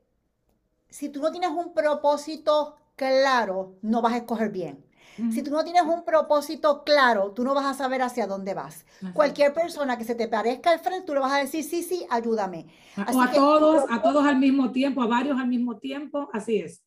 si 0.96 1.10
tú 1.10 1.20
no 1.20 1.30
tienes 1.30 1.50
un 1.50 1.74
propósito 1.74 2.78
claro, 2.96 3.76
no 3.82 4.00
vas 4.00 4.14
a 4.14 4.16
escoger 4.16 4.48
bien. 4.48 4.82
Si 5.30 5.42
tú 5.42 5.50
no 5.50 5.62
tienes 5.62 5.82
un 5.82 6.04
propósito 6.04 6.84
claro, 6.84 7.32
tú 7.32 7.44
no 7.44 7.52
vas 7.54 7.66
a 7.66 7.74
saber 7.74 8.00
hacia 8.00 8.26
dónde 8.26 8.54
vas. 8.54 8.86
Cualquier 9.12 9.52
persona 9.52 9.98
que 9.98 10.04
se 10.04 10.14
te 10.14 10.26
parezca 10.26 10.70
al 10.70 10.78
frente, 10.78 11.06
tú 11.06 11.12
le 11.12 11.20
vas 11.20 11.32
a 11.32 11.38
decir, 11.38 11.64
sí, 11.64 11.82
sí, 11.82 12.06
ayúdame. 12.08 12.66
o 13.12 13.20
a 13.20 13.30
todos, 13.30 13.84
a 13.90 14.00
todos 14.00 14.24
al 14.24 14.38
mismo 14.38 14.72
tiempo, 14.72 15.02
a 15.02 15.06
varios 15.06 15.38
al 15.38 15.48
mismo 15.48 15.76
tiempo, 15.76 16.30
así 16.32 16.60
es. 16.60 16.82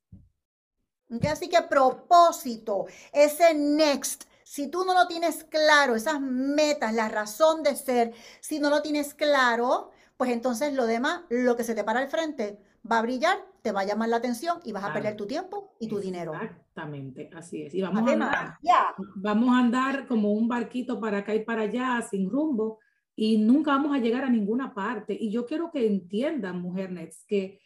Así 1.29 1.47
que 1.47 1.61
propósito, 1.61 2.87
ese 3.13 3.53
next, 3.53 4.23
si 4.43 4.69
tú 4.69 4.85
no 4.85 4.95
lo 4.95 5.07
tienes 5.07 5.43
claro, 5.43 5.95
esas 5.95 6.19
metas, 6.19 6.95
la 6.95 7.09
razón 7.09 7.61
de 7.61 7.75
ser, 7.75 8.13
si 8.41 8.59
no 8.59 8.71
lo 8.71 8.81
tienes 8.81 9.13
claro, 9.13 9.91
pues 10.17 10.31
entonces 10.31 10.73
lo 10.73 10.87
demás, 10.87 11.21
lo 11.29 11.55
que 11.55 11.63
se 11.63 11.75
te 11.75 11.83
para 11.83 11.99
al 11.99 12.09
frente, 12.09 12.59
va 12.89 12.99
a 12.99 13.01
brillar, 13.01 13.37
te 13.61 13.71
va 13.71 13.81
a 13.81 13.85
llamar 13.85 14.09
la 14.09 14.17
atención 14.17 14.59
y 14.63 14.71
vas 14.71 14.83
a 14.83 14.93
perder 14.93 15.15
tu 15.15 15.27
tiempo 15.27 15.75
y 15.79 15.87
tu 15.87 15.99
dinero. 15.99 16.33
Exactamente, 16.33 17.29
así 17.35 17.63
es. 17.63 17.73
Y 17.73 17.81
vamos, 17.81 18.07
a 18.07 18.13
andar, 18.13 18.57
vamos 19.15 19.49
a 19.49 19.59
andar 19.59 20.07
como 20.07 20.33
un 20.33 20.47
barquito 20.47 20.99
para 20.99 21.19
acá 21.19 21.35
y 21.35 21.43
para 21.43 21.63
allá, 21.63 22.01
sin 22.09 22.29
rumbo, 22.29 22.79
y 23.15 23.37
nunca 23.37 23.71
vamos 23.71 23.95
a 23.95 23.99
llegar 23.99 24.23
a 24.23 24.29
ninguna 24.29 24.73
parte. 24.73 25.17
Y 25.19 25.29
yo 25.29 25.45
quiero 25.45 25.71
que 25.71 25.85
entiendan, 25.85 26.61
Mujer 26.61 26.91
Nets, 26.91 27.25
que 27.27 27.59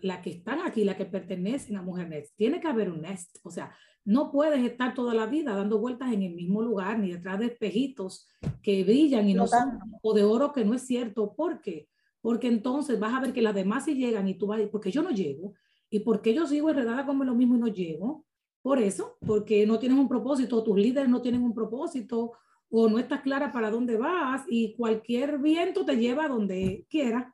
la 0.00 0.22
que 0.22 0.30
están 0.30 0.60
aquí, 0.60 0.84
la 0.84 0.96
que 0.96 1.04
pertenecen 1.04 1.76
a 1.76 1.82
Mujer 1.82 2.08
Nets, 2.08 2.34
tiene 2.34 2.60
que 2.60 2.68
haber 2.68 2.90
un 2.90 3.02
nest. 3.02 3.38
O 3.42 3.50
sea, 3.50 3.74
no 4.04 4.30
puedes 4.30 4.64
estar 4.64 4.94
toda 4.94 5.14
la 5.14 5.26
vida 5.26 5.54
dando 5.54 5.78
vueltas 5.78 6.12
en 6.12 6.22
el 6.22 6.34
mismo 6.34 6.62
lugar, 6.62 6.98
ni 6.98 7.10
detrás 7.10 7.38
de 7.38 7.46
espejitos 7.46 8.28
que 8.62 8.84
brillan 8.84 9.28
y 9.28 9.34
no 9.34 9.46
son 9.46 9.80
o 10.02 10.14
de 10.14 10.24
oro 10.24 10.52
que 10.52 10.64
no 10.64 10.74
es 10.74 10.86
cierto. 10.86 11.34
¿Por 11.34 11.60
qué? 11.60 11.88
Porque 12.26 12.48
entonces 12.48 12.98
vas 12.98 13.14
a 13.14 13.20
ver 13.20 13.32
que 13.32 13.40
las 13.40 13.54
demás 13.54 13.84
sí 13.84 13.94
llegan 13.94 14.26
y 14.26 14.34
tú 14.34 14.48
vas 14.48 14.56
a 14.56 14.58
decir, 14.58 14.72
¿por 14.72 14.80
qué 14.80 14.90
yo 14.90 15.00
no 15.00 15.10
llego? 15.10 15.54
¿Y 15.88 16.00
por 16.00 16.20
qué 16.22 16.34
yo 16.34 16.44
sigo 16.44 16.68
enredada 16.68 17.06
como 17.06 17.22
lo 17.22 17.36
mismo 17.36 17.54
y 17.54 17.58
no 17.60 17.68
llego? 17.68 18.26
Por 18.62 18.80
eso, 18.80 19.16
porque 19.24 19.64
no 19.64 19.78
tienes 19.78 19.96
un 19.96 20.08
propósito, 20.08 20.64
tus 20.64 20.76
líderes 20.76 21.08
no 21.08 21.22
tienen 21.22 21.44
un 21.44 21.54
propósito, 21.54 22.32
o 22.68 22.88
no 22.88 22.98
estás 22.98 23.20
clara 23.20 23.52
para 23.52 23.70
dónde 23.70 23.96
vas 23.96 24.42
y 24.48 24.74
cualquier 24.74 25.38
viento 25.38 25.84
te 25.84 25.94
lleva 25.98 26.24
a 26.24 26.28
donde 26.28 26.84
quiera, 26.90 27.32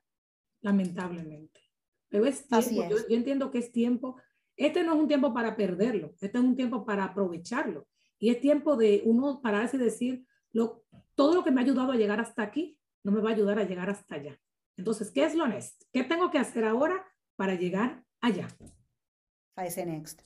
lamentablemente. 0.61 1.63
Pero 2.11 2.27
es 2.27 2.47
tiempo, 2.47 2.91
Yo, 2.91 2.97
yo, 3.09 3.17
entiendo 3.17 3.51
que 3.51 3.61
es 3.61 3.73
tiempo, 3.73 4.17
este 4.59 4.85
no 4.85 4.93
es 4.93 5.01
un 5.01 5.09
tiempo 5.09 5.33
para 5.33 5.57
perderlo, 5.57 6.13
este 6.21 6.37
es 6.37 6.45
un 6.45 6.55
tiempo 6.55 6.85
para 6.85 7.05
aprovecharlo. 7.05 7.89
Y 8.19 8.29
es 8.29 8.43
tiempo 8.43 8.77
de 8.77 9.01
uno 9.07 9.41
pararse 9.41 9.79
y 9.79 9.81
decir, 9.81 10.27
lo, 10.53 10.85
todo 11.15 11.35
lo 11.35 11.43
que 11.43 11.51
me 11.51 11.63
ha 11.63 11.65
ayudado 11.65 11.93
a 11.93 11.97
llegar 11.97 12.21
hasta 12.21 12.43
aquí, 12.43 12.77
no 13.03 13.11
me 13.11 13.23
va 13.23 13.31
a 13.31 13.33
ayudar 13.33 13.59
a 13.59 13.65
llegar 13.65 13.89
hasta 13.89 14.17
allá. 14.17 14.39
Entonces, 14.77 15.11
¿qué 15.11 15.25
es 15.25 15.35
lo 15.35 15.47
next? 15.47 15.83
¿Qué 15.93 16.05
tengo 16.05 16.31
que 16.31 16.39
hacer 16.39 16.65
ahora 16.65 17.05
para 17.37 17.55
llegar 17.55 18.05
allá? 18.21 18.49
A 19.57 19.67
ese 19.67 19.85
next. 19.85 20.23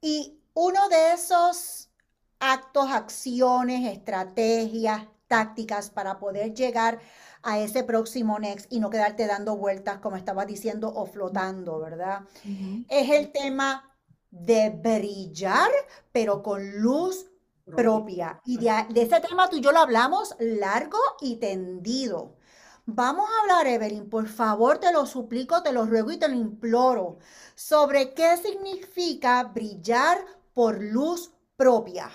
Y 0.00 0.40
uno 0.54 0.88
de 0.88 1.12
esos 1.14 1.90
actos, 2.38 2.90
acciones, 2.90 3.92
estrategias, 3.92 5.06
tácticas 5.26 5.90
para 5.90 6.18
poder 6.18 6.54
llegar 6.54 7.00
a 7.42 7.58
ese 7.58 7.84
próximo 7.84 8.38
next 8.38 8.66
y 8.72 8.80
no 8.80 8.90
quedarte 8.90 9.26
dando 9.26 9.56
vueltas, 9.56 9.98
como 9.98 10.16
estaba 10.16 10.44
diciendo, 10.46 10.92
o 10.92 11.06
flotando, 11.06 11.78
¿verdad? 11.78 12.22
Es 12.88 13.10
el 13.10 13.30
tema 13.30 13.94
de 14.30 14.70
brillar, 14.70 15.70
pero 16.12 16.42
con 16.42 16.80
luz 16.80 17.30
propia. 17.64 18.40
Y 18.44 18.56
de, 18.56 18.86
de, 18.90 19.02
ese 19.02 19.20
tema 19.20 19.48
tú 19.48 19.56
y 19.56 19.60
yo 19.60 19.72
lo 19.72 19.78
hablamos 19.78 20.34
largo 20.38 20.98
y 21.20 21.36
tendido. 21.36 22.37
Vamos 22.90 23.28
a 23.28 23.42
hablar, 23.42 23.66
Evelyn, 23.66 24.08
por 24.08 24.26
favor, 24.28 24.78
te 24.78 24.90
lo 24.90 25.04
suplico, 25.04 25.62
te 25.62 25.74
lo 25.74 25.84
ruego 25.84 26.10
y 26.10 26.16
te 26.16 26.26
lo 26.26 26.34
imploro, 26.34 27.18
sobre 27.54 28.14
qué 28.14 28.34
significa 28.38 29.44
brillar 29.44 30.16
por 30.54 30.82
luz 30.82 31.30
propia. 31.54 32.08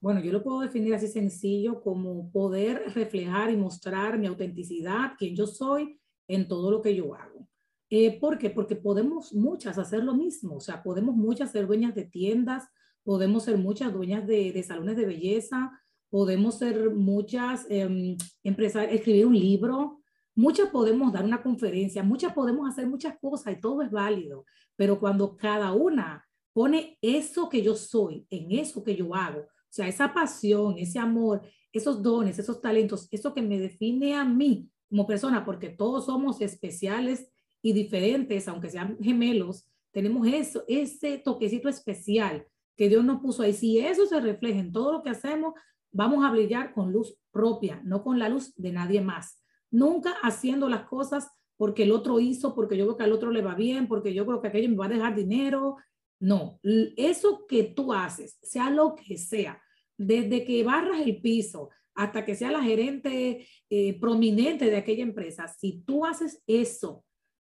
Bueno, 0.00 0.20
yo 0.20 0.30
lo 0.30 0.44
puedo 0.44 0.60
definir 0.60 0.94
así 0.94 1.08
sencillo 1.08 1.82
como 1.82 2.30
poder 2.30 2.92
reflejar 2.94 3.50
y 3.50 3.56
mostrar 3.56 4.16
mi 4.16 4.28
autenticidad, 4.28 5.14
quién 5.18 5.34
yo 5.34 5.48
soy 5.48 5.98
en 6.28 6.46
todo 6.46 6.70
lo 6.70 6.80
que 6.80 6.94
yo 6.94 7.12
hago. 7.16 7.48
Eh, 7.90 8.16
¿Por 8.20 8.38
qué? 8.38 8.50
Porque 8.50 8.76
podemos 8.76 9.34
muchas 9.34 9.78
hacer 9.78 10.04
lo 10.04 10.14
mismo, 10.14 10.58
o 10.58 10.60
sea, 10.60 10.80
podemos 10.84 11.16
muchas 11.16 11.50
ser 11.50 11.66
dueñas 11.66 11.92
de 11.96 12.04
tiendas, 12.04 12.68
podemos 13.02 13.42
ser 13.42 13.58
muchas 13.58 13.92
dueñas 13.92 14.24
de, 14.28 14.62
salones 14.62 14.96
de 14.96 15.06
belleza, 15.06 15.72
podemos 16.08 16.56
ser 16.56 16.90
muchas 16.90 17.66
eh, 17.68 18.16
empresas, 18.44 18.86
escribir 18.92 19.26
un 19.26 19.36
libro, 19.36 20.02
Muchas 20.36 20.70
podemos 20.70 21.12
dar 21.12 21.24
una 21.24 21.42
conferencia, 21.42 22.02
muchas 22.02 22.32
podemos 22.32 22.68
hacer 22.68 22.88
muchas 22.88 23.16
cosas 23.20 23.52
y 23.52 23.60
todo 23.60 23.82
es 23.82 23.90
válido, 23.92 24.44
pero 24.74 24.98
cuando 24.98 25.36
cada 25.36 25.72
una 25.72 26.26
pone 26.52 26.98
eso 27.00 27.48
que 27.48 27.62
yo 27.62 27.76
soy 27.76 28.26
en 28.30 28.50
eso 28.50 28.82
que 28.82 28.96
yo 28.96 29.14
hago, 29.14 29.42
o 29.42 29.70
sea, 29.70 29.86
esa 29.86 30.12
pasión, 30.12 30.74
ese 30.76 30.98
amor, 30.98 31.42
esos 31.72 32.02
dones, 32.02 32.38
esos 32.40 32.60
talentos, 32.60 33.06
eso 33.12 33.32
que 33.32 33.42
me 33.42 33.60
define 33.60 34.16
a 34.16 34.24
mí 34.24 34.68
como 34.88 35.06
persona, 35.06 35.44
porque 35.44 35.68
todos 35.68 36.06
somos 36.06 36.40
especiales 36.40 37.28
y 37.62 37.72
diferentes, 37.72 38.48
aunque 38.48 38.70
sean 38.70 38.98
gemelos, 39.00 39.68
tenemos 39.92 40.26
eso, 40.26 40.64
ese 40.66 41.18
toquecito 41.18 41.68
especial 41.68 42.44
que 42.76 42.88
Dios 42.88 43.04
nos 43.04 43.20
puso 43.20 43.44
ahí. 43.44 43.52
Si 43.52 43.78
eso 43.78 44.04
se 44.06 44.20
refleja 44.20 44.58
en 44.58 44.72
todo 44.72 44.92
lo 44.92 45.02
que 45.02 45.10
hacemos, 45.10 45.54
vamos 45.92 46.24
a 46.24 46.32
brillar 46.32 46.74
con 46.74 46.92
luz 46.92 47.16
propia, 47.30 47.80
no 47.84 48.02
con 48.02 48.18
la 48.18 48.28
luz 48.28 48.52
de 48.56 48.72
nadie 48.72 49.00
más 49.00 49.43
nunca 49.74 50.12
haciendo 50.22 50.68
las 50.68 50.84
cosas 50.84 51.28
porque 51.56 51.82
el 51.82 51.92
otro 51.92 52.20
hizo, 52.20 52.54
porque 52.54 52.76
yo 52.76 52.84
creo 52.84 52.96
que 52.96 53.04
al 53.04 53.12
otro 53.12 53.30
le 53.30 53.42
va 53.42 53.54
bien, 53.54 53.88
porque 53.88 54.14
yo 54.14 54.24
creo 54.24 54.40
que 54.40 54.48
aquello 54.48 54.68
me 54.68 54.76
va 54.76 54.86
a 54.86 54.90
dejar 54.90 55.14
dinero. 55.16 55.76
No, 56.20 56.60
eso 56.62 57.44
que 57.46 57.64
tú 57.64 57.92
haces, 57.92 58.38
sea 58.42 58.70
lo 58.70 58.94
que 58.94 59.18
sea, 59.18 59.60
desde 59.98 60.44
que 60.44 60.62
barras 60.62 61.00
el 61.00 61.20
piso 61.20 61.70
hasta 61.94 62.24
que 62.24 62.34
sea 62.34 62.50
la 62.50 62.62
gerente 62.62 63.46
eh, 63.68 64.00
prominente 64.00 64.66
de 64.70 64.76
aquella 64.76 65.02
empresa, 65.02 65.48
si 65.48 65.82
tú 65.84 66.06
haces 66.06 66.42
eso 66.46 67.04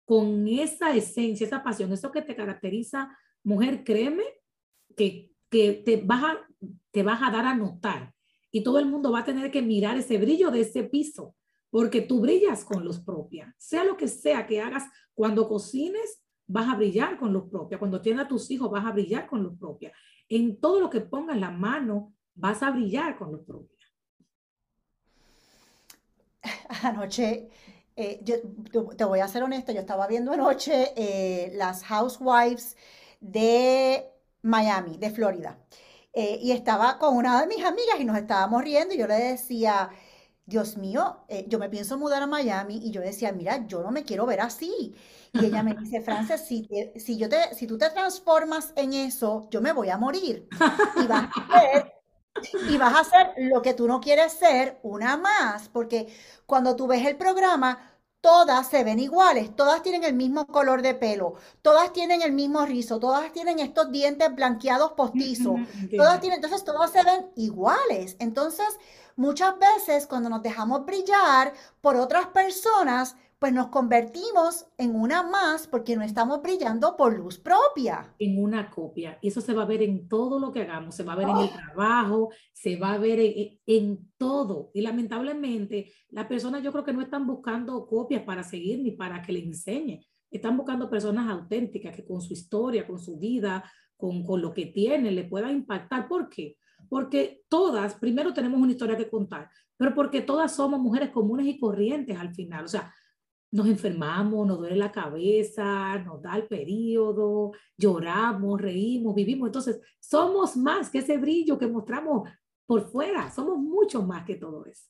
con 0.05 0.47
esa 0.47 0.95
esencia, 0.95 1.45
esa 1.45 1.63
pasión, 1.63 1.91
eso 1.91 2.11
que 2.11 2.21
te 2.21 2.35
caracteriza, 2.35 3.15
mujer, 3.43 3.83
créeme 3.83 4.23
que, 4.95 5.31
que 5.49 5.73
te, 5.73 5.97
vas 5.97 6.37
te 6.91 7.03
vas 7.03 7.21
a 7.23 7.31
dar 7.31 7.45
a 7.45 7.55
notar 7.55 8.13
y 8.51 8.63
todo 8.63 8.79
el 8.79 8.85
mundo 8.85 9.11
va 9.11 9.19
a 9.19 9.25
tener 9.25 9.51
que 9.51 9.61
mirar 9.61 9.97
ese 9.97 10.17
brillo 10.17 10.51
de 10.51 10.61
ese 10.61 10.83
piso 10.83 11.35
porque 11.71 12.01
tú 12.01 12.19
brillas 12.19 12.63
con 12.63 12.83
luz 12.83 12.99
propia. 12.99 13.55
Sea 13.57 13.83
lo 13.83 13.97
que 13.97 14.07
sea 14.07 14.45
que 14.45 14.61
hagas, 14.61 14.83
cuando 15.15 15.47
cocines, 15.47 16.21
vas 16.45 16.67
a 16.67 16.75
brillar 16.75 17.17
con 17.17 17.33
luz 17.33 17.49
propia. 17.49 17.79
Cuando 17.79 18.01
tienes 18.01 18.25
a 18.25 18.27
tus 18.27 18.51
hijos, 18.51 18.69
vas 18.69 18.85
a 18.85 18.91
brillar 18.91 19.25
con 19.25 19.41
luz 19.41 19.57
propia. 19.57 19.91
En 20.27 20.59
todo 20.59 20.81
lo 20.81 20.89
que 20.89 21.01
pongas 21.01 21.37
la 21.37 21.49
mano, 21.49 22.13
vas 22.35 22.61
a 22.61 22.71
brillar 22.71 23.17
con 23.17 23.31
luz 23.31 23.45
propia. 23.45 23.77
Anoche, 26.83 27.49
eh, 27.95 28.19
yo, 28.21 28.35
te 28.97 29.05
voy 29.05 29.21
a 29.21 29.27
ser 29.27 29.43
honesta, 29.43 29.71
yo 29.71 29.79
estaba 29.79 30.07
viendo 30.07 30.31
anoche 30.31 30.93
eh, 30.95 31.51
las 31.53 31.83
housewives 31.83 32.75
de 33.19 34.09
Miami, 34.41 34.97
de 34.97 35.09
Florida. 35.11 35.57
Eh, 36.13 36.39
y 36.41 36.51
estaba 36.51 36.97
con 36.99 37.15
una 37.15 37.39
de 37.39 37.47
mis 37.47 37.63
amigas 37.63 37.99
y 37.99 38.05
nos 38.05 38.17
estábamos 38.17 38.63
riendo 38.63 38.93
y 38.93 38.97
yo 38.97 39.07
le 39.07 39.15
decía, 39.15 39.89
Dios 40.51 40.77
mío, 40.77 41.23
eh, 41.29 41.45
yo 41.47 41.57
me 41.59 41.69
pienso 41.69 41.97
mudar 41.97 42.21
a 42.21 42.27
Miami 42.27 42.77
y 42.83 42.91
yo 42.91 43.01
decía, 43.01 43.31
mira, 43.31 43.65
yo 43.67 43.81
no 43.81 43.89
me 43.91 44.03
quiero 44.03 44.25
ver 44.25 44.41
así. 44.41 44.93
Y 45.33 45.45
ella 45.45 45.63
me 45.63 45.73
dice, 45.73 46.01
Frances, 46.05 46.41
si, 46.45 46.67
si, 46.97 47.17
yo 47.17 47.29
te, 47.29 47.55
si 47.55 47.67
tú 47.67 47.77
te 47.77 47.89
transformas 47.89 48.73
en 48.75 48.93
eso, 48.93 49.47
yo 49.49 49.61
me 49.61 49.71
voy 49.71 49.89
a 49.89 49.97
morir. 49.97 50.47
Y 51.01 51.07
vas 51.07 51.29
a 51.35 51.85
y 52.69 52.77
vas 52.77 52.93
a 52.93 52.99
hacer 53.01 53.33
lo 53.37 53.61
que 53.61 53.73
tú 53.73 53.87
no 53.87 53.99
quieres 53.99 54.33
ser, 54.33 54.79
una 54.83 55.17
más, 55.17 55.69
porque 55.69 56.07
cuando 56.45 56.75
tú 56.75 56.87
ves 56.87 57.05
el 57.05 57.17
programa, 57.17 57.90
todas 58.21 58.67
se 58.67 58.83
ven 58.83 58.99
iguales, 58.99 59.55
todas 59.55 59.81
tienen 59.81 60.03
el 60.03 60.13
mismo 60.13 60.45
color 60.45 60.83
de 60.83 60.93
pelo, 60.93 61.33
todas 61.63 61.91
tienen 61.91 62.21
el 62.21 62.31
mismo 62.31 62.65
rizo, 62.65 62.99
todas 62.99 63.33
tienen 63.33 63.59
estos 63.59 63.91
dientes 63.91 64.33
blanqueados 64.33 64.93
postizos, 64.93 65.59
todas 65.97 66.21
tienen, 66.21 66.37
entonces 66.37 66.63
todas 66.63 66.91
se 66.91 67.03
ven 67.03 67.31
iguales. 67.35 68.15
Entonces, 68.19 68.67
muchas 69.15 69.55
veces 69.57 70.05
cuando 70.05 70.29
nos 70.29 70.43
dejamos 70.43 70.85
brillar 70.85 71.53
por 71.81 71.95
otras 71.95 72.27
personas, 72.27 73.15
pues 73.41 73.53
nos 73.53 73.69
convertimos 73.69 74.67
en 74.77 74.93
una 74.93 75.23
más 75.23 75.65
porque 75.65 75.95
no 75.95 76.03
estamos 76.03 76.43
brillando 76.43 76.95
por 76.95 77.17
luz 77.17 77.39
propia. 77.39 78.13
En 78.19 78.37
una 78.37 78.69
copia. 78.69 79.17
Y 79.19 79.29
eso 79.29 79.41
se 79.41 79.55
va 79.55 79.63
a 79.63 79.65
ver 79.65 79.81
en 79.81 80.07
todo 80.07 80.39
lo 80.39 80.51
que 80.51 80.61
hagamos, 80.61 80.93
se 80.93 81.01
va 81.01 81.13
a 81.13 81.15
ver 81.15 81.27
en 81.27 81.37
el 81.37 81.49
oh. 81.49 81.51
trabajo, 81.51 82.29
se 82.53 82.75
va 82.75 82.93
a 82.93 82.99
ver 82.99 83.19
en, 83.65 84.11
todo. 84.19 84.69
Y 84.75 84.81
lamentablemente 84.81 85.91
las 86.11 86.27
personas 86.27 86.61
yo 86.61 86.71
creo 86.71 86.83
que 86.83 86.93
no 86.93 87.01
están 87.01 87.25
buscando 87.25 87.87
copias 87.87 88.21
para 88.21 88.43
seguir 88.43 88.79
ni 88.83 88.91
para 88.91 89.23
que 89.23 89.31
le 89.31 89.39
enseñe. 89.39 90.05
Están 90.29 90.55
buscando 90.55 90.87
personas 90.87 91.27
auténticas 91.27 91.95
que 91.95 92.05
con 92.05 92.21
su 92.21 92.33
historia, 92.33 92.85
con 92.85 92.99
su 92.99 93.17
vida, 93.17 93.63
con, 93.97 94.23
con 94.23 94.39
lo 94.39 94.53
que 94.53 94.67
tiene, 94.67 95.09
le 95.09 95.23
pueda 95.23 95.51
impactar. 95.51 96.07
¿Por 96.07 96.29
qué? 96.29 96.57
Porque 96.87 97.41
todas, 97.49 97.95
primero 97.95 98.35
tenemos 98.35 98.61
una 98.61 98.73
historia 98.73 98.97
que 98.97 99.09
contar, 99.09 99.49
pero 99.77 99.95
porque 99.95 100.21
todas 100.21 100.55
somos 100.55 100.79
mujeres 100.79 101.09
comunes 101.09 101.47
y 101.47 101.59
corrientes 101.59 102.15
al 102.19 102.35
final. 102.35 102.65
O 102.65 102.67
sea, 102.67 102.93
nos 103.51 103.67
enfermamos, 103.67 104.47
nos 104.47 104.59
duele 104.59 104.77
la 104.77 104.91
cabeza, 104.91 105.97
nos 105.99 106.21
da 106.21 106.37
el 106.37 106.47
periodo, 106.47 107.51
lloramos, 107.77 108.61
reímos, 108.61 109.13
vivimos. 109.13 109.49
Entonces, 109.49 109.79
somos 109.99 110.55
más 110.55 110.89
que 110.89 110.99
ese 110.99 111.17
brillo 111.17 111.57
que 111.57 111.67
mostramos 111.67 112.29
por 112.65 112.89
fuera, 112.89 113.29
somos 113.29 113.57
mucho 113.57 114.01
más 114.01 114.25
que 114.25 114.35
todo 114.35 114.65
eso. 114.65 114.89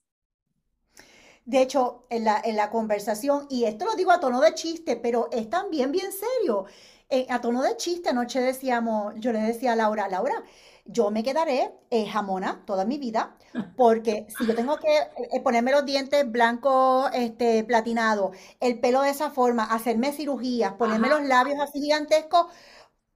De 1.44 1.63
hecho, 1.63 2.06
en 2.10 2.24
la, 2.24 2.39
en 2.44 2.56
la 2.56 2.70
conversación, 2.70 3.48
y 3.50 3.63
esto 3.63 3.86
lo 3.86 3.96
digo 3.96 4.12
a 4.12 4.20
tono 4.20 4.39
de 4.39 4.53
chiste, 4.53 4.96
pero 4.96 5.27
es 5.32 5.50
también 5.50 5.91
bien 5.91 6.12
serio. 6.12 6.65
Eh, 7.10 7.25
a 7.30 7.41
tono 7.41 7.63
de 7.63 7.75
chiste, 7.77 8.10
anoche 8.10 8.39
decíamos, 8.39 9.15
yo 9.18 9.34
le 9.34 9.39
decía 9.39 9.74
a 9.74 9.75
Laura, 9.75 10.08
Laura, 10.08 10.44
yo 10.86 11.12
me 11.12 11.24
quedaré 11.24 11.72
eh, 11.90 12.08
jamona 12.08 12.64
toda 12.66 12.86
mi 12.86 12.98
vida, 12.98 13.36
porque 13.76 14.28
si 14.38 14.46
yo 14.46 14.56
tengo 14.56 14.78
que 14.78 14.98
eh, 15.32 15.42
ponerme 15.42 15.72
los 15.72 15.86
dientes 15.86 16.30
blancos, 16.30 17.10
este, 17.14 17.64
platinados, 17.64 18.36
el 18.60 18.80
pelo 18.80 19.02
de 19.02 19.10
esa 19.10 19.30
forma, 19.30 19.64
hacerme 19.64 20.12
cirugías, 20.12 20.74
ponerme 20.74 21.10
los 21.10 21.24
labios 21.24 21.60
así 21.60 21.80
gigantescos, 21.82 22.48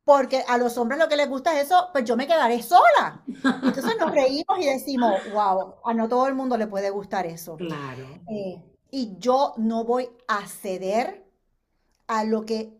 porque 0.04 0.44
a 0.48 0.58
los 0.58 0.78
hombres 0.78 1.00
lo 1.00 1.10
que 1.10 1.16
les 1.16 1.28
gusta 1.28 1.60
es 1.60 1.66
eso, 1.66 1.90
pues 1.92 2.06
yo 2.06 2.16
me 2.16 2.28
quedaré 2.28 2.62
sola. 2.62 3.24
Entonces 3.64 3.96
nos 4.00 4.12
reímos 4.12 4.60
y 4.60 4.66
decimos, 4.66 5.14
wow, 5.34 5.76
a 5.84 5.94
no 5.94 6.08
todo 6.08 6.28
el 6.28 6.36
mundo 6.36 6.58
le 6.58 6.68
puede 6.68 6.92
gustar 6.92 7.26
eso. 7.26 7.58
Claro. 7.58 8.08
Eh, 8.30 8.62
y 8.92 9.18
yo 9.18 9.54
no 9.58 9.84
voy 9.84 10.08
a 10.28 10.46
ceder 10.48 11.26
a 12.08 12.24
lo 12.24 12.46
que 12.46 12.78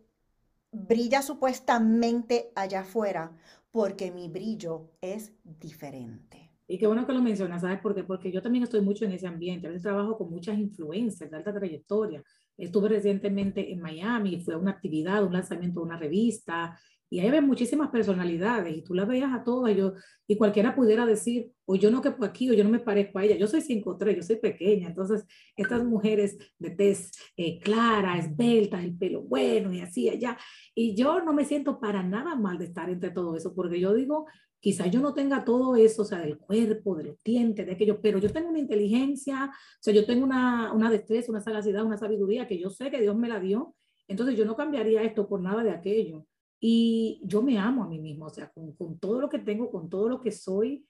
brilla 0.72 1.22
supuestamente 1.22 2.52
allá 2.56 2.82
afuera, 2.82 3.32
porque 3.76 4.10
mi 4.10 4.30
brillo 4.30 4.94
es 5.02 5.34
diferente. 5.44 6.54
Y 6.66 6.78
qué 6.78 6.88
bueno 6.88 7.06
que 7.06 7.12
lo 7.12 7.22
mencionas, 7.22 7.60
¿sabes 7.60 7.82
por 7.82 7.94
qué? 7.94 8.06
Porque 8.06 8.32
yo 8.32 8.42
también 8.42 8.64
estoy 8.64 8.80
mucho 8.80 9.04
en 9.04 9.12
ese 9.12 9.28
ambiente. 9.28 9.68
A 9.68 9.70
veces 9.70 9.84
trabajo 9.84 10.18
con 10.18 10.32
muchas 10.32 10.58
influencers 10.58 11.30
de 11.30 11.36
alta 11.36 11.54
trayectoria. 11.54 12.24
Estuve 12.58 12.88
recientemente 12.88 13.74
en 13.74 13.82
Miami, 13.82 14.40
fue 14.40 14.54
a 14.54 14.58
una 14.58 14.72
actividad, 14.72 15.26
un 15.26 15.34
lanzamiento 15.34 15.82
de 15.82 15.88
una 15.88 15.98
revista, 15.98 16.80
y 17.16 17.22
ahí 17.22 17.32
ven 17.32 17.48
muchísimas 17.48 17.92
personalidades 17.92 18.76
y 18.76 18.82
tú 18.82 18.94
las 18.94 19.08
veías 19.08 19.32
a 19.34 19.42
todas 19.42 19.74
yo, 19.74 19.94
y 20.28 20.36
cualquiera 20.36 20.76
pudiera 20.76 21.06
decir, 21.06 21.50
o 21.64 21.78
yo 21.78 21.90
no 21.90 22.02
quepo 22.02 22.26
aquí, 22.26 22.50
o 22.50 22.54
yo 22.54 22.66
no 22.66 22.70
me 22.70 22.80
parezco 22.80 23.20
a 23.20 23.24
ella. 23.24 23.38
Yo 23.38 23.48
soy 23.48 23.62
5'3, 23.62 24.18
yo 24.18 24.22
soy 24.22 24.36
pequeña. 24.36 24.90
Entonces, 24.90 25.26
estas 25.56 25.86
mujeres 25.86 26.38
de 26.60 26.72
tez 26.72 27.14
eh, 27.38 27.58
clara, 27.62 28.18
esbelta, 28.18 28.84
el 28.84 28.98
pelo 28.98 29.22
bueno 29.22 29.72
y 29.72 29.80
así 29.80 30.10
allá. 30.10 30.38
Y 30.74 30.94
yo 30.94 31.22
no 31.22 31.32
me 31.32 31.46
siento 31.46 31.80
para 31.80 32.04
nada 32.04 32.36
mal 32.36 32.58
de 32.58 32.66
estar 32.66 32.90
entre 32.90 33.12
todo 33.12 33.38
eso, 33.38 33.56
porque 33.56 33.80
yo 33.80 33.94
digo, 33.94 34.26
quizás 34.60 34.92
yo 34.92 35.00
no 35.00 35.14
tenga 35.14 35.46
todo 35.46 35.78
eso, 35.78 36.02
o 36.02 36.06
sea, 36.06 36.20
del 36.20 36.38
cuerpo, 36.38 36.98
de 36.98 37.06
los 37.06 37.24
dientes, 37.24 37.66
de 37.66 37.72
aquello, 37.72 38.02
pero 38.02 38.20
yo 38.20 38.30
tengo 38.30 38.50
una 38.50 38.60
inteligencia, 38.60 39.46
o 39.46 39.80
sea, 39.80 39.94
yo 39.94 40.06
tengo 40.06 40.26
una, 40.26 40.74
una 40.74 40.92
destreza, 40.92 41.32
una 41.32 41.40
sagacidad, 41.40 41.86
una 41.86 41.98
sabiduría 41.98 42.46
que 42.46 42.60
yo 42.60 42.70
sé 42.70 42.92
que 42.92 43.00
Dios 43.00 43.16
me 43.16 43.30
la 43.30 43.40
dio. 43.40 43.74
Entonces, 44.10 44.36
yo 44.38 44.44
no 44.44 44.58
cambiaría 44.58 45.02
esto 45.02 45.30
por 45.30 45.40
nada 45.40 45.64
de 45.64 45.72
aquello. 45.72 46.26
Y 46.68 47.22
yo 47.24 47.44
me 47.44 47.60
amo 47.60 47.84
a 47.84 47.88
mí 47.88 48.00
mismo, 48.00 48.26
o 48.26 48.30
sea, 48.32 48.52
con, 48.52 48.74
con, 48.74 48.98
todo 48.98 49.22
lo 49.22 49.30
que 49.30 49.38
tengo, 49.38 49.70
con 49.70 49.88
todo 49.88 50.10
lo 50.10 50.20
que 50.20 50.32
soy, 50.32 50.84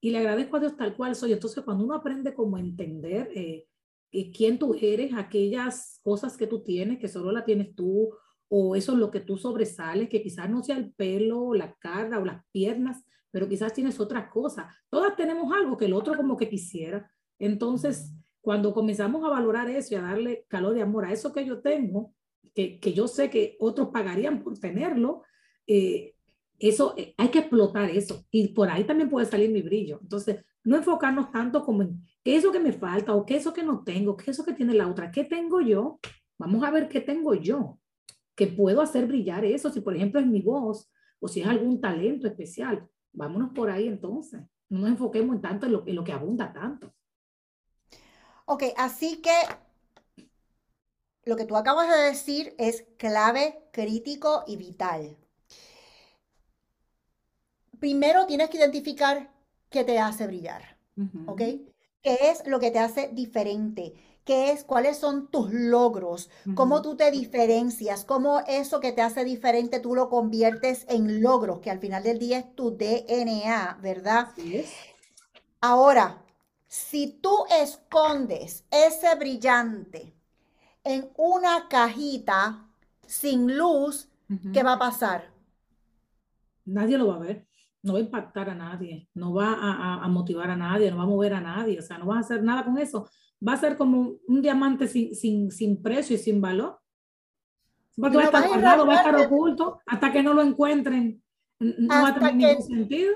y 0.00 0.08
le 0.10 0.16
agradezco 0.16 0.56
a 0.56 0.60
Dios 0.60 0.74
tal 0.74 0.96
cual 0.96 1.14
soy. 1.14 1.34
Entonces, 1.34 1.62
cuando 1.64 1.84
uno 1.84 1.92
aprende 1.92 2.32
como 2.32 2.56
a 2.56 2.60
entender 2.60 3.30
eh, 3.34 3.66
quién 4.34 4.58
tú 4.58 4.74
eres, 4.80 5.12
aquellas 5.12 6.00
cosas 6.02 6.34
que 6.34 6.46
tú 6.46 6.62
tienes, 6.62 6.98
que 6.98 7.08
solo 7.08 7.30
la 7.30 7.44
tienes 7.44 7.74
tú, 7.74 8.08
o 8.48 8.74
eso 8.74 8.92
es 8.92 8.98
lo 8.98 9.10
que 9.10 9.20
tú 9.20 9.36
sobresales, 9.36 10.08
que 10.08 10.22
quizás 10.22 10.48
no 10.48 10.62
sea 10.62 10.78
el 10.78 10.94
pelo, 10.94 11.52
la 11.52 11.74
cara 11.74 12.18
o 12.18 12.24
las 12.24 12.42
piernas, 12.50 13.04
pero 13.30 13.46
quizás 13.50 13.74
tienes 13.74 14.00
otras 14.00 14.30
cosas. 14.30 14.74
Todas 14.88 15.14
tenemos 15.14 15.52
algo 15.52 15.76
que 15.76 15.84
el 15.84 15.92
otro 15.92 16.16
como 16.16 16.38
que 16.38 16.48
quisiera. 16.48 17.06
Entonces, 17.38 18.14
cuando 18.40 18.72
comenzamos 18.72 19.22
a 19.26 19.28
valorar 19.28 19.68
eso 19.68 19.92
y 19.92 19.98
a 19.98 20.02
darle 20.04 20.46
calor 20.48 20.72
de 20.72 20.80
amor 20.80 21.04
a 21.04 21.12
eso 21.12 21.34
que 21.34 21.44
yo 21.44 21.60
tengo, 21.60 22.14
que, 22.80 22.92
yo 22.92 23.06
sé 23.06 23.30
que 23.30 23.56
otros 23.60 23.88
pagarían 23.88 24.42
por 24.42 24.58
tenerlo, 24.58 25.22
eh, 25.66 26.14
eso 26.58 26.94
eh, 26.96 27.14
hay 27.16 27.28
que 27.28 27.38
explotar 27.40 27.88
eso 27.90 28.24
y 28.32 28.48
por 28.48 28.68
ahí 28.68 28.84
también 28.84 29.08
puede 29.08 29.26
salir 29.26 29.50
mi 29.50 29.62
brillo. 29.62 30.00
Entonces, 30.02 30.44
no 30.64 30.76
enfocarnos 30.76 31.30
tanto 31.30 31.64
como 31.64 31.82
en 31.82 32.00
qué 32.24 32.34
es 32.34 32.40
eso 32.40 32.50
que 32.50 32.58
me 32.58 32.72
falta 32.72 33.14
o 33.14 33.24
qué 33.24 33.36
es 33.36 33.42
eso 33.42 33.52
que 33.52 33.62
no 33.62 33.84
tengo, 33.84 34.16
qué 34.16 34.22
es 34.24 34.28
eso 34.36 34.44
que 34.44 34.54
tiene 34.54 34.74
la 34.74 34.88
otra, 34.88 35.12
qué 35.12 35.24
tengo 35.24 35.60
yo. 35.60 36.00
Vamos 36.36 36.64
a 36.64 36.70
ver 36.70 36.88
qué 36.88 37.00
tengo 37.00 37.34
yo, 37.34 37.78
que 38.34 38.48
puedo 38.48 38.80
hacer 38.80 39.06
brillar 39.06 39.44
eso, 39.44 39.70
si 39.70 39.80
por 39.80 39.94
ejemplo 39.94 40.20
es 40.20 40.26
mi 40.26 40.42
voz 40.42 40.90
o 41.20 41.28
si 41.28 41.40
es 41.40 41.46
algún 41.46 41.80
talento 41.80 42.26
especial. 42.26 42.88
Vámonos 43.12 43.52
por 43.54 43.70
ahí 43.70 43.86
entonces. 43.86 44.40
No 44.68 44.80
nos 44.80 44.90
enfoquemos 44.90 45.36
en 45.36 45.42
tanto 45.42 45.66
en 45.66 45.72
lo, 45.72 45.86
en 45.86 45.94
lo 45.94 46.04
que 46.04 46.12
abunda 46.12 46.52
tanto. 46.52 46.92
Ok, 48.46 48.64
así 48.76 49.20
que 49.22 49.30
lo 51.28 51.36
que 51.36 51.44
tú 51.44 51.56
acabas 51.56 51.90
de 51.90 52.04
decir 52.04 52.54
es 52.56 52.86
clave, 52.96 53.62
crítico 53.70 54.44
y 54.46 54.56
vital. 54.56 55.18
Primero 57.78 58.24
tienes 58.24 58.48
que 58.48 58.56
identificar 58.56 59.30
qué 59.68 59.84
te 59.84 59.98
hace 59.98 60.26
brillar, 60.26 60.78
¿ok? 61.26 61.42
¿Qué 62.00 62.18
es 62.22 62.46
lo 62.46 62.58
que 62.58 62.70
te 62.70 62.78
hace 62.78 63.10
diferente? 63.12 63.92
¿Qué 64.24 64.52
es, 64.52 64.64
cuáles 64.64 64.96
son 64.96 65.30
tus 65.30 65.52
logros? 65.52 66.30
¿Cómo 66.54 66.80
tú 66.80 66.96
te 66.96 67.10
diferencias? 67.10 68.06
¿Cómo 68.06 68.40
eso 68.46 68.80
que 68.80 68.92
te 68.92 69.02
hace 69.02 69.22
diferente 69.24 69.80
tú 69.80 69.94
lo 69.94 70.08
conviertes 70.08 70.86
en 70.88 71.22
logros? 71.22 71.60
Que 71.60 71.70
al 71.70 71.78
final 71.78 72.04
del 72.04 72.18
día 72.18 72.38
es 72.38 72.54
tu 72.54 72.70
DNA, 72.70 73.78
¿verdad? 73.82 74.28
Sí 74.34 74.64
Ahora, 75.60 76.24
si 76.68 77.18
tú 77.20 77.44
escondes 77.50 78.64
ese 78.70 79.14
brillante, 79.16 80.17
en 80.88 81.10
una 81.18 81.68
cajita 81.68 82.66
sin 83.06 83.58
luz, 83.58 84.08
¿qué 84.54 84.62
va 84.62 84.72
a 84.72 84.78
pasar? 84.78 85.30
Nadie 86.64 86.96
lo 86.96 87.08
va 87.08 87.16
a 87.16 87.18
ver, 87.18 87.46
no 87.82 87.92
va 87.92 87.98
a 87.98 88.02
impactar 88.02 88.48
a 88.48 88.54
nadie, 88.54 89.06
no 89.12 89.34
va 89.34 89.54
a, 90.02 90.08
motivar 90.08 90.50
a 90.50 90.56
nadie, 90.56 90.90
no 90.90 90.96
va 90.96 91.02
a 91.02 91.06
mover 91.06 91.34
a 91.34 91.42
nadie, 91.42 91.78
o 91.78 91.82
sea, 91.82 91.98
no 91.98 92.06
va 92.06 92.16
a 92.16 92.20
hacer 92.20 92.42
nada 92.42 92.64
con 92.64 92.78
eso. 92.78 93.06
Va 93.46 93.52
a 93.52 93.58
ser 93.58 93.76
como 93.76 94.14
un 94.26 94.42
diamante 94.42 94.88
sin, 94.88 95.50
sin, 95.50 95.82
precio 95.82 96.16
y 96.16 96.18
sin 96.18 96.40
valor. 96.40 96.80
Porque 97.94 98.16
va 98.16 98.22
a 98.22 98.26
estar 98.26 98.48
guardado, 98.48 98.86
va 98.86 98.94
a 98.94 98.96
estar 98.96 99.16
oculto 99.16 99.80
hasta 99.86 100.10
que 100.10 100.22
no 100.22 100.32
lo 100.32 100.42
encuentren. 100.42 101.22
No 101.60 102.02
va 102.02 102.08
a 102.08 102.14
tener 102.14 102.34
ningún 102.34 102.62
sentido. 102.62 103.14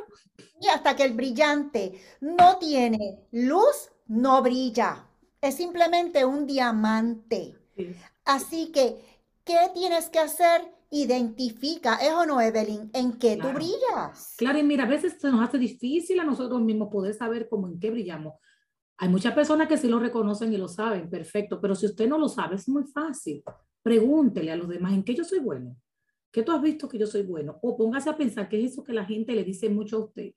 Y 0.61 0.69
hasta 0.69 0.95
que 0.95 1.05
el 1.05 1.15
brillante 1.15 1.99
no 2.21 2.59
tiene 2.59 3.27
luz, 3.33 3.91
no 4.09 4.43
brilla. 4.43 5.07
Es 5.41 5.57
simplemente 5.57 6.25
un 6.25 6.47
diamante. 6.47 7.62
Así 8.25 8.71
que, 8.73 8.97
¿qué 9.45 9.57
tienes 9.75 10.09
que 10.09 10.19
hacer? 10.19 10.63
Identifica, 10.91 11.97
¿es 11.97 12.13
o 12.13 12.27
no, 12.27 12.41
Evelyn? 12.41 12.91
¿En 12.93 13.19
qué 13.19 13.37
tú 13.37 13.49
brillas? 13.49 14.35
Claro, 14.37 14.59
y 14.59 14.63
mira, 14.63 14.85
a 14.85 14.89
veces 14.89 15.17
se 15.19 15.31
nos 15.31 15.41
hace 15.41 15.59
difícil 15.59 16.21
a 16.21 16.25
nosotros 16.25 16.61
mismos 16.61 16.91
poder 16.91 17.15
saber 17.15 17.49
cómo 17.49 17.67
en 17.67 17.81
qué 17.81 17.91
brillamos. 17.91 18.35
Hay 18.99 19.09
muchas 19.09 19.35
personas 19.35 19.69
que 19.69 19.79
sí 19.79 19.89
lo 19.89 19.99
reconocen 19.99 20.53
y 20.53 20.59
lo 20.59 20.69
saben, 20.69 21.09
perfecto, 21.09 21.61
pero 21.61 21.75
si 21.75 21.87
usted 21.87 22.09
no 22.09 22.19
lo 22.19 22.29
sabe, 22.29 22.57
es 22.57 22.69
muy 22.69 22.85
fácil. 22.85 23.43
Pregúntele 23.83 24.53
a 24.53 24.57
los 24.57 24.69
demás 24.69 24.93
en 24.93 25.03
qué 25.03 25.15
yo 25.15 25.25
soy 25.25 25.41
bueno. 25.41 25.77
¿Qué 26.31 26.43
tú 26.43 26.53
has 26.53 26.63
visto 26.63 26.89
que 26.89 26.99
yo 26.99 27.07
soy 27.07 27.23
bueno? 27.23 27.59
O 27.63 27.77
póngase 27.77 28.09
a 28.09 28.17
pensar 28.17 28.49
qué 28.49 28.65
es 28.65 28.73
eso 28.73 28.85
que 28.85 28.93
la 28.93 29.05
gente 29.05 29.35
le 29.35 29.45
dice 29.45 29.69
mucho 29.69 29.97
a 29.97 30.05
usted. 30.05 30.33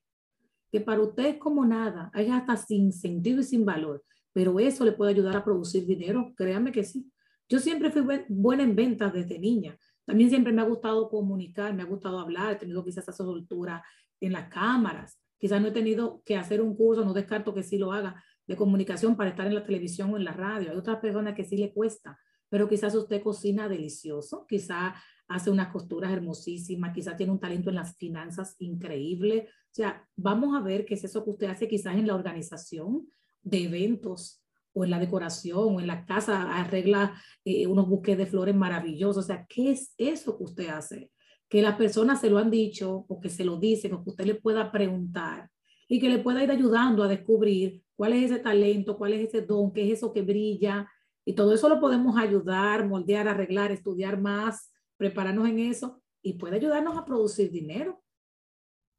Que 0.72 0.82
para 0.82 1.02
usted 1.02 1.26
es 1.26 1.38
como 1.38 1.66
nada, 1.66 2.12
es 2.14 2.30
hasta 2.32 2.58
sin 2.58 2.92
sentido 2.92 3.42
y 3.42 3.44
sin 3.44 3.66
valor, 3.66 4.04
pero 4.34 4.60
eso 4.60 4.84
le 4.84 4.92
puede 4.92 5.12
ayudar 5.12 5.38
a 5.38 5.44
producir 5.44 5.86
dinero, 5.86 6.34
créanme 6.36 6.72
que 6.72 6.84
sí. 6.84 7.10
Yo 7.48 7.60
siempre 7.60 7.92
fui 7.92 8.04
buena 8.28 8.64
en 8.64 8.76
ventas 8.76 9.14
desde 9.14 9.40
niña. 9.40 9.78
También 10.06 10.30
siempre 10.30 10.54
me 10.54 10.62
ha 10.62 10.66
gustado 10.66 11.10
comunicar, 11.10 11.74
me 11.74 11.84
ha 11.84 11.86
gustado 11.86 12.20
hablar, 12.20 12.54
he 12.54 12.56
tenido 12.58 12.84
quizás 12.84 13.08
esa 13.08 13.24
soltura 13.24 13.84
en 14.20 14.34
las 14.34 14.50
cámaras. 14.50 15.20
Quizás 15.38 15.62
no 15.62 15.68
he 15.68 15.72
tenido 15.72 16.22
que 16.26 16.38
hacer 16.38 16.62
un 16.62 16.76
curso, 16.76 17.04
no 17.04 17.14
descarto 17.14 17.54
que 17.54 17.64
sí 17.64 17.78
lo 17.78 17.92
haga, 17.92 18.24
de 18.48 18.56
comunicación 18.56 19.16
para 19.16 19.32
estar 19.32 19.48
en 19.48 19.56
la 19.56 19.64
televisión 19.64 20.14
o 20.14 20.18
en 20.18 20.24
la 20.24 20.34
radio. 20.34 20.72
Hay 20.72 20.78
otras 20.78 21.00
personas 21.00 21.36
que 21.36 21.44
sí 21.44 21.58
le 21.58 21.74
cuesta, 21.74 22.20
pero 22.50 22.70
quizás 22.70 22.96
usted 22.96 23.22
cocina 23.22 23.68
delicioso, 23.68 24.46
quizás 24.48 24.94
hace 25.28 25.50
unas 25.50 25.70
costuras 25.70 26.12
hermosísimas, 26.12 26.94
quizás 26.94 27.18
tiene 27.18 27.32
un 27.32 27.40
talento 27.40 27.70
en 27.70 27.76
las 27.76 27.98
finanzas 27.98 28.56
increíble. 28.60 29.50
O 29.50 29.74
sea, 29.74 30.08
vamos 30.16 30.56
a 30.56 30.62
ver 30.62 30.86
qué 30.86 30.94
es 30.94 31.04
eso 31.04 31.24
que 31.24 31.32
usted 31.32 31.48
hace 31.48 31.68
quizás 31.68 31.96
en 31.96 32.08
la 32.08 32.16
organización 32.16 33.08
de 33.42 33.64
eventos 33.64 34.45
o 34.76 34.84
en 34.84 34.92
la 34.92 35.00
decoración 35.00 35.76
o 35.76 35.80
en 35.80 35.88
la 35.88 36.06
casa 36.06 36.54
arregla 36.54 37.20
eh, 37.46 37.66
unos 37.66 37.88
buques 37.88 38.18
de 38.18 38.26
flores 38.26 38.54
maravillosos. 38.54 39.24
O 39.24 39.28
sea, 39.28 39.46
¿qué 39.48 39.72
es 39.72 39.96
eso 39.98 40.38
que 40.38 40.44
usted 40.44 40.68
hace? 40.68 41.12
Que 41.50 41.62
las 41.62 41.78
personas 41.78 42.20
se 42.20 42.30
lo 42.30 42.38
han 42.38 42.52
dicho 42.52 43.06
o 43.08 43.20
que 43.22 43.30
se 43.30 43.46
lo 43.46 43.58
dicen 43.58 43.94
o 43.94 44.04
que 44.04 44.10
usted 44.10 44.26
le 44.26 44.36
pueda 44.36 44.72
preguntar 44.72 45.50
y 45.88 46.00
que 46.00 46.10
le 46.10 46.20
pueda 46.20 46.44
ir 46.44 46.52
ayudando 46.52 47.04
a 47.04 47.08
descubrir 47.08 47.84
cuál 47.96 48.14
es 48.14 48.32
ese 48.32 48.40
talento, 48.40 48.98
cuál 48.98 49.14
es 49.14 49.30
ese 49.30 49.42
don, 49.42 49.72
qué 49.72 49.86
es 49.86 49.98
eso 49.98 50.12
que 50.12 50.24
brilla. 50.24 50.92
Y 51.24 51.34
todo 51.34 51.54
eso 51.54 51.70
lo 51.70 51.80
podemos 51.80 52.18
ayudar, 52.18 52.86
moldear, 52.86 53.30
arreglar, 53.30 53.72
estudiar 53.72 54.20
más, 54.20 54.74
prepararnos 54.98 55.48
en 55.48 55.60
eso 55.60 56.02
y 56.22 56.34
puede 56.34 56.58
ayudarnos 56.58 56.98
a 56.98 57.06
producir 57.06 57.50
dinero. 57.50 58.04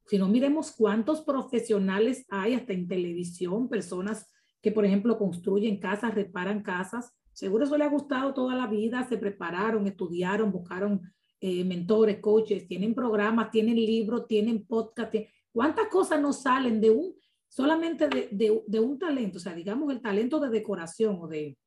Si 0.07 0.17
no 0.17 0.27
miremos 0.27 0.71
cuántos 0.71 1.21
profesionales 1.21 2.25
hay 2.29 2.55
hasta 2.55 2.73
en 2.73 2.87
televisión, 2.87 3.69
personas 3.69 4.25
que, 4.61 4.71
por 4.71 4.85
ejemplo, 4.85 5.17
construyen 5.17 5.79
casas, 5.79 6.15
reparan 6.15 6.61
casas. 6.61 7.13
Seguro 7.33 7.65
eso 7.65 7.77
le 7.77 7.83
ha 7.83 7.89
gustado 7.89 8.33
toda 8.33 8.55
la 8.55 8.67
vida, 8.67 9.07
se 9.07 9.17
prepararon, 9.17 9.87
estudiaron, 9.87 10.51
buscaron 10.51 11.01
eh, 11.39 11.63
mentores, 11.63 12.19
coaches, 12.19 12.67
tienen 12.67 12.95
programas, 12.95 13.51
tienen 13.51 13.75
libros, 13.75 14.27
tienen 14.27 14.65
podcast. 14.65 15.13
¿Cuántas 15.51 15.87
cosas 15.87 16.19
nos 16.19 16.41
salen 16.41 16.81
de 16.81 16.89
un, 16.89 17.13
solamente 17.47 18.09
de, 18.09 18.63
de, 18.65 18.79
un 18.79 18.97
talento? 18.97 19.37
O 19.37 19.41
sea, 19.41 19.53
digamos 19.53 19.91
el 19.91 20.01
talento 20.01 20.39
de 20.39 20.49
decoración 20.49 21.17
o 21.21 21.27
de, 21.27 21.57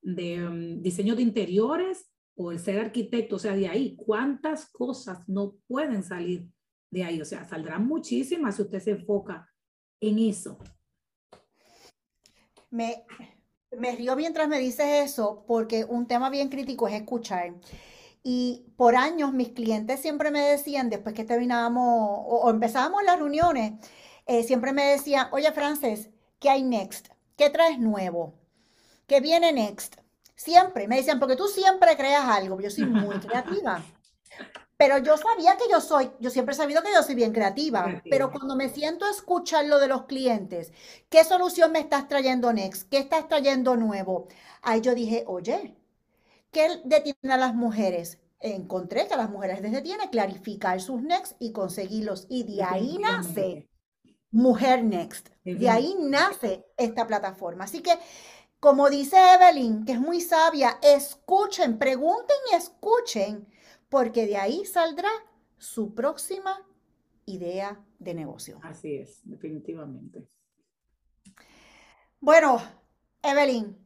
de 0.00 0.46
um, 0.46 0.80
diseño 0.80 1.16
de 1.16 1.22
interiores 1.22 2.10
o 2.36 2.52
el 2.52 2.58
ser 2.58 2.78
arquitecto, 2.78 3.36
o 3.36 3.38
sea, 3.38 3.54
de 3.54 3.68
ahí, 3.68 3.96
¿cuántas 3.96 4.70
cosas 4.70 5.28
no 5.28 5.56
pueden 5.66 6.02
salir 6.04 6.46
de 6.90 7.04
ahí? 7.04 7.20
O 7.20 7.24
sea, 7.24 7.44
saldrán 7.44 7.86
muchísimas 7.86 8.56
si 8.56 8.62
usted 8.62 8.80
se 8.80 8.92
enfoca 8.92 9.48
en 10.00 10.18
eso. 10.20 10.58
Me, 12.70 13.04
me 13.76 13.94
río 13.96 14.16
mientras 14.16 14.48
me 14.48 14.58
dices 14.58 15.10
eso 15.10 15.44
porque 15.46 15.84
un 15.84 16.06
tema 16.06 16.30
bien 16.30 16.48
crítico 16.48 16.88
es 16.88 16.94
escuchar. 16.94 17.54
Y 18.22 18.66
por 18.76 18.96
años 18.96 19.32
mis 19.32 19.50
clientes 19.50 20.00
siempre 20.00 20.30
me 20.30 20.40
decían, 20.40 20.90
después 20.90 21.14
que 21.14 21.24
terminábamos 21.24 21.84
o, 22.26 22.50
empezábamos 22.50 23.02
las 23.04 23.18
reuniones, 23.18 23.72
eh, 24.26 24.42
siempre 24.42 24.72
me 24.72 24.84
decían, 24.84 25.28
oye 25.32 25.50
Frances, 25.52 26.10
¿qué 26.38 26.50
hay 26.50 26.62
next? 26.62 27.08
¿Qué 27.36 27.48
traes 27.50 27.78
nuevo? 27.78 28.34
¿Qué 29.06 29.20
viene 29.20 29.52
next? 29.52 29.96
Siempre, 30.36 30.86
me 30.88 30.96
decían, 30.96 31.18
porque 31.18 31.36
tú 31.36 31.46
siempre 31.48 31.96
creas 31.96 32.24
algo, 32.24 32.60
yo 32.60 32.70
soy 32.70 32.86
muy 32.86 33.18
creativa. 33.18 33.82
Pero 34.80 34.96
yo 34.96 35.18
sabía 35.18 35.58
que 35.58 35.64
yo 35.70 35.78
soy, 35.78 36.10
yo 36.20 36.30
siempre 36.30 36.54
he 36.54 36.56
sabido 36.56 36.82
que 36.82 36.90
yo 36.90 37.02
soy 37.02 37.14
bien 37.14 37.34
creativa, 37.34 37.82
creativa, 37.82 38.02
pero 38.08 38.32
cuando 38.32 38.56
me 38.56 38.70
siento 38.70 39.04
a 39.04 39.10
escuchar 39.10 39.66
lo 39.66 39.78
de 39.78 39.88
los 39.88 40.06
clientes, 40.06 40.72
¿qué 41.10 41.22
solución 41.22 41.70
me 41.70 41.80
estás 41.80 42.08
trayendo 42.08 42.50
next? 42.50 42.88
¿Qué 42.88 42.96
estás 42.96 43.28
trayendo 43.28 43.76
nuevo? 43.76 44.28
Ahí 44.62 44.80
yo 44.80 44.94
dije, 44.94 45.24
oye, 45.26 45.76
¿qué 46.50 46.80
detiene 46.84 47.34
a 47.34 47.36
las 47.36 47.54
mujeres? 47.54 48.20
Encontré 48.40 49.06
que 49.06 49.12
a 49.12 49.18
las 49.18 49.28
mujeres 49.28 49.60
les 49.60 49.72
detiene 49.72 50.08
clarificar 50.08 50.80
sus 50.80 51.02
next 51.02 51.36
y 51.38 51.52
conseguirlos. 51.52 52.26
Y 52.30 52.44
de 52.44 52.62
ahí 52.62 52.96
nace 52.96 53.68
Mujer 54.30 54.82
Next. 54.82 55.28
De 55.44 55.68
ahí 55.68 55.94
nace 56.00 56.64
esta 56.78 57.06
plataforma. 57.06 57.64
Así 57.64 57.82
que 57.82 57.92
como 58.60 58.88
dice 58.90 59.16
Evelyn, 59.34 59.84
que 59.84 59.92
es 59.92 60.00
muy 60.00 60.20
sabia, 60.20 60.78
escuchen, 60.82 61.78
pregunten 61.78 62.36
y 62.52 62.56
escuchen, 62.56 63.46
porque 63.90 64.26
de 64.26 64.38
ahí 64.38 64.64
saldrá 64.64 65.10
su 65.58 65.94
próxima 65.94 66.66
idea 67.26 67.84
de 67.98 68.14
negocio. 68.14 68.58
Así 68.62 68.96
es, 68.96 69.20
definitivamente. 69.24 70.26
Bueno, 72.20 72.62
Evelyn, 73.22 73.76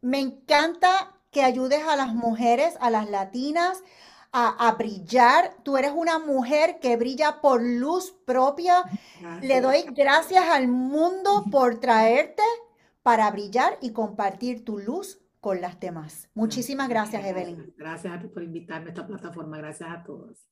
me 0.00 0.18
encanta 0.18 1.20
que 1.30 1.42
ayudes 1.42 1.82
a 1.84 1.96
las 1.96 2.14
mujeres, 2.14 2.74
a 2.80 2.90
las 2.90 3.08
latinas, 3.08 3.82
a, 4.32 4.68
a, 4.68 4.72
brillar. 4.72 5.56
Tú 5.62 5.76
eres 5.76 5.92
una 5.94 6.18
mujer 6.18 6.80
que 6.80 6.96
brilla 6.96 7.40
por 7.40 7.62
luz 7.62 8.12
propia. 8.24 8.82
Gracias. 9.20 9.44
Le 9.44 9.60
doy 9.60 9.82
gracias 9.94 10.44
al 10.44 10.68
mundo 10.68 11.44
por 11.50 11.78
traerte 11.80 12.42
para 13.02 13.30
brillar 13.30 13.78
y 13.80 13.92
compartir 13.92 14.64
tu 14.64 14.78
luz 14.78 15.21
con 15.42 15.60
las 15.60 15.78
demás. 15.80 16.30
Muchísimas 16.34 16.88
gracias, 16.88 17.26
Evelyn. 17.26 17.74
Gracias 17.76 18.24
por 18.32 18.44
invitarme 18.44 18.86
a 18.86 18.88
esta 18.90 19.04
plataforma. 19.04 19.58
Gracias 19.58 19.90
a 19.90 20.04
todos. 20.04 20.46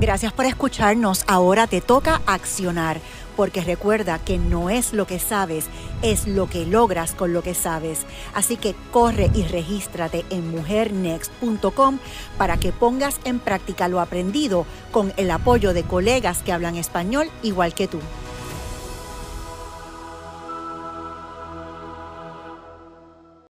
Gracias 0.00 0.32
por 0.32 0.44
escucharnos. 0.44 1.24
Ahora 1.26 1.66
te 1.66 1.80
toca 1.80 2.22
accionar, 2.26 3.00
porque 3.36 3.60
recuerda 3.60 4.20
que 4.20 4.38
no 4.38 4.70
es 4.70 4.92
lo 4.92 5.08
que 5.08 5.18
sabes, 5.18 5.66
es 6.02 6.28
lo 6.28 6.48
que 6.48 6.64
logras 6.64 7.12
con 7.12 7.32
lo 7.32 7.42
que 7.42 7.54
sabes. 7.54 8.06
Así 8.34 8.56
que 8.56 8.76
corre 8.92 9.30
y 9.34 9.42
regístrate 9.42 10.24
en 10.30 10.48
mujernext.com 10.52 11.98
para 12.38 12.58
que 12.58 12.70
pongas 12.70 13.20
en 13.24 13.40
práctica 13.40 13.88
lo 13.88 13.98
aprendido 13.98 14.64
con 14.92 15.12
el 15.16 15.28
apoyo 15.28 15.74
de 15.74 15.82
colegas 15.82 16.44
que 16.44 16.52
hablan 16.52 16.76
español 16.76 17.28
igual 17.42 17.74
que 17.74 17.88
tú. 17.88 17.98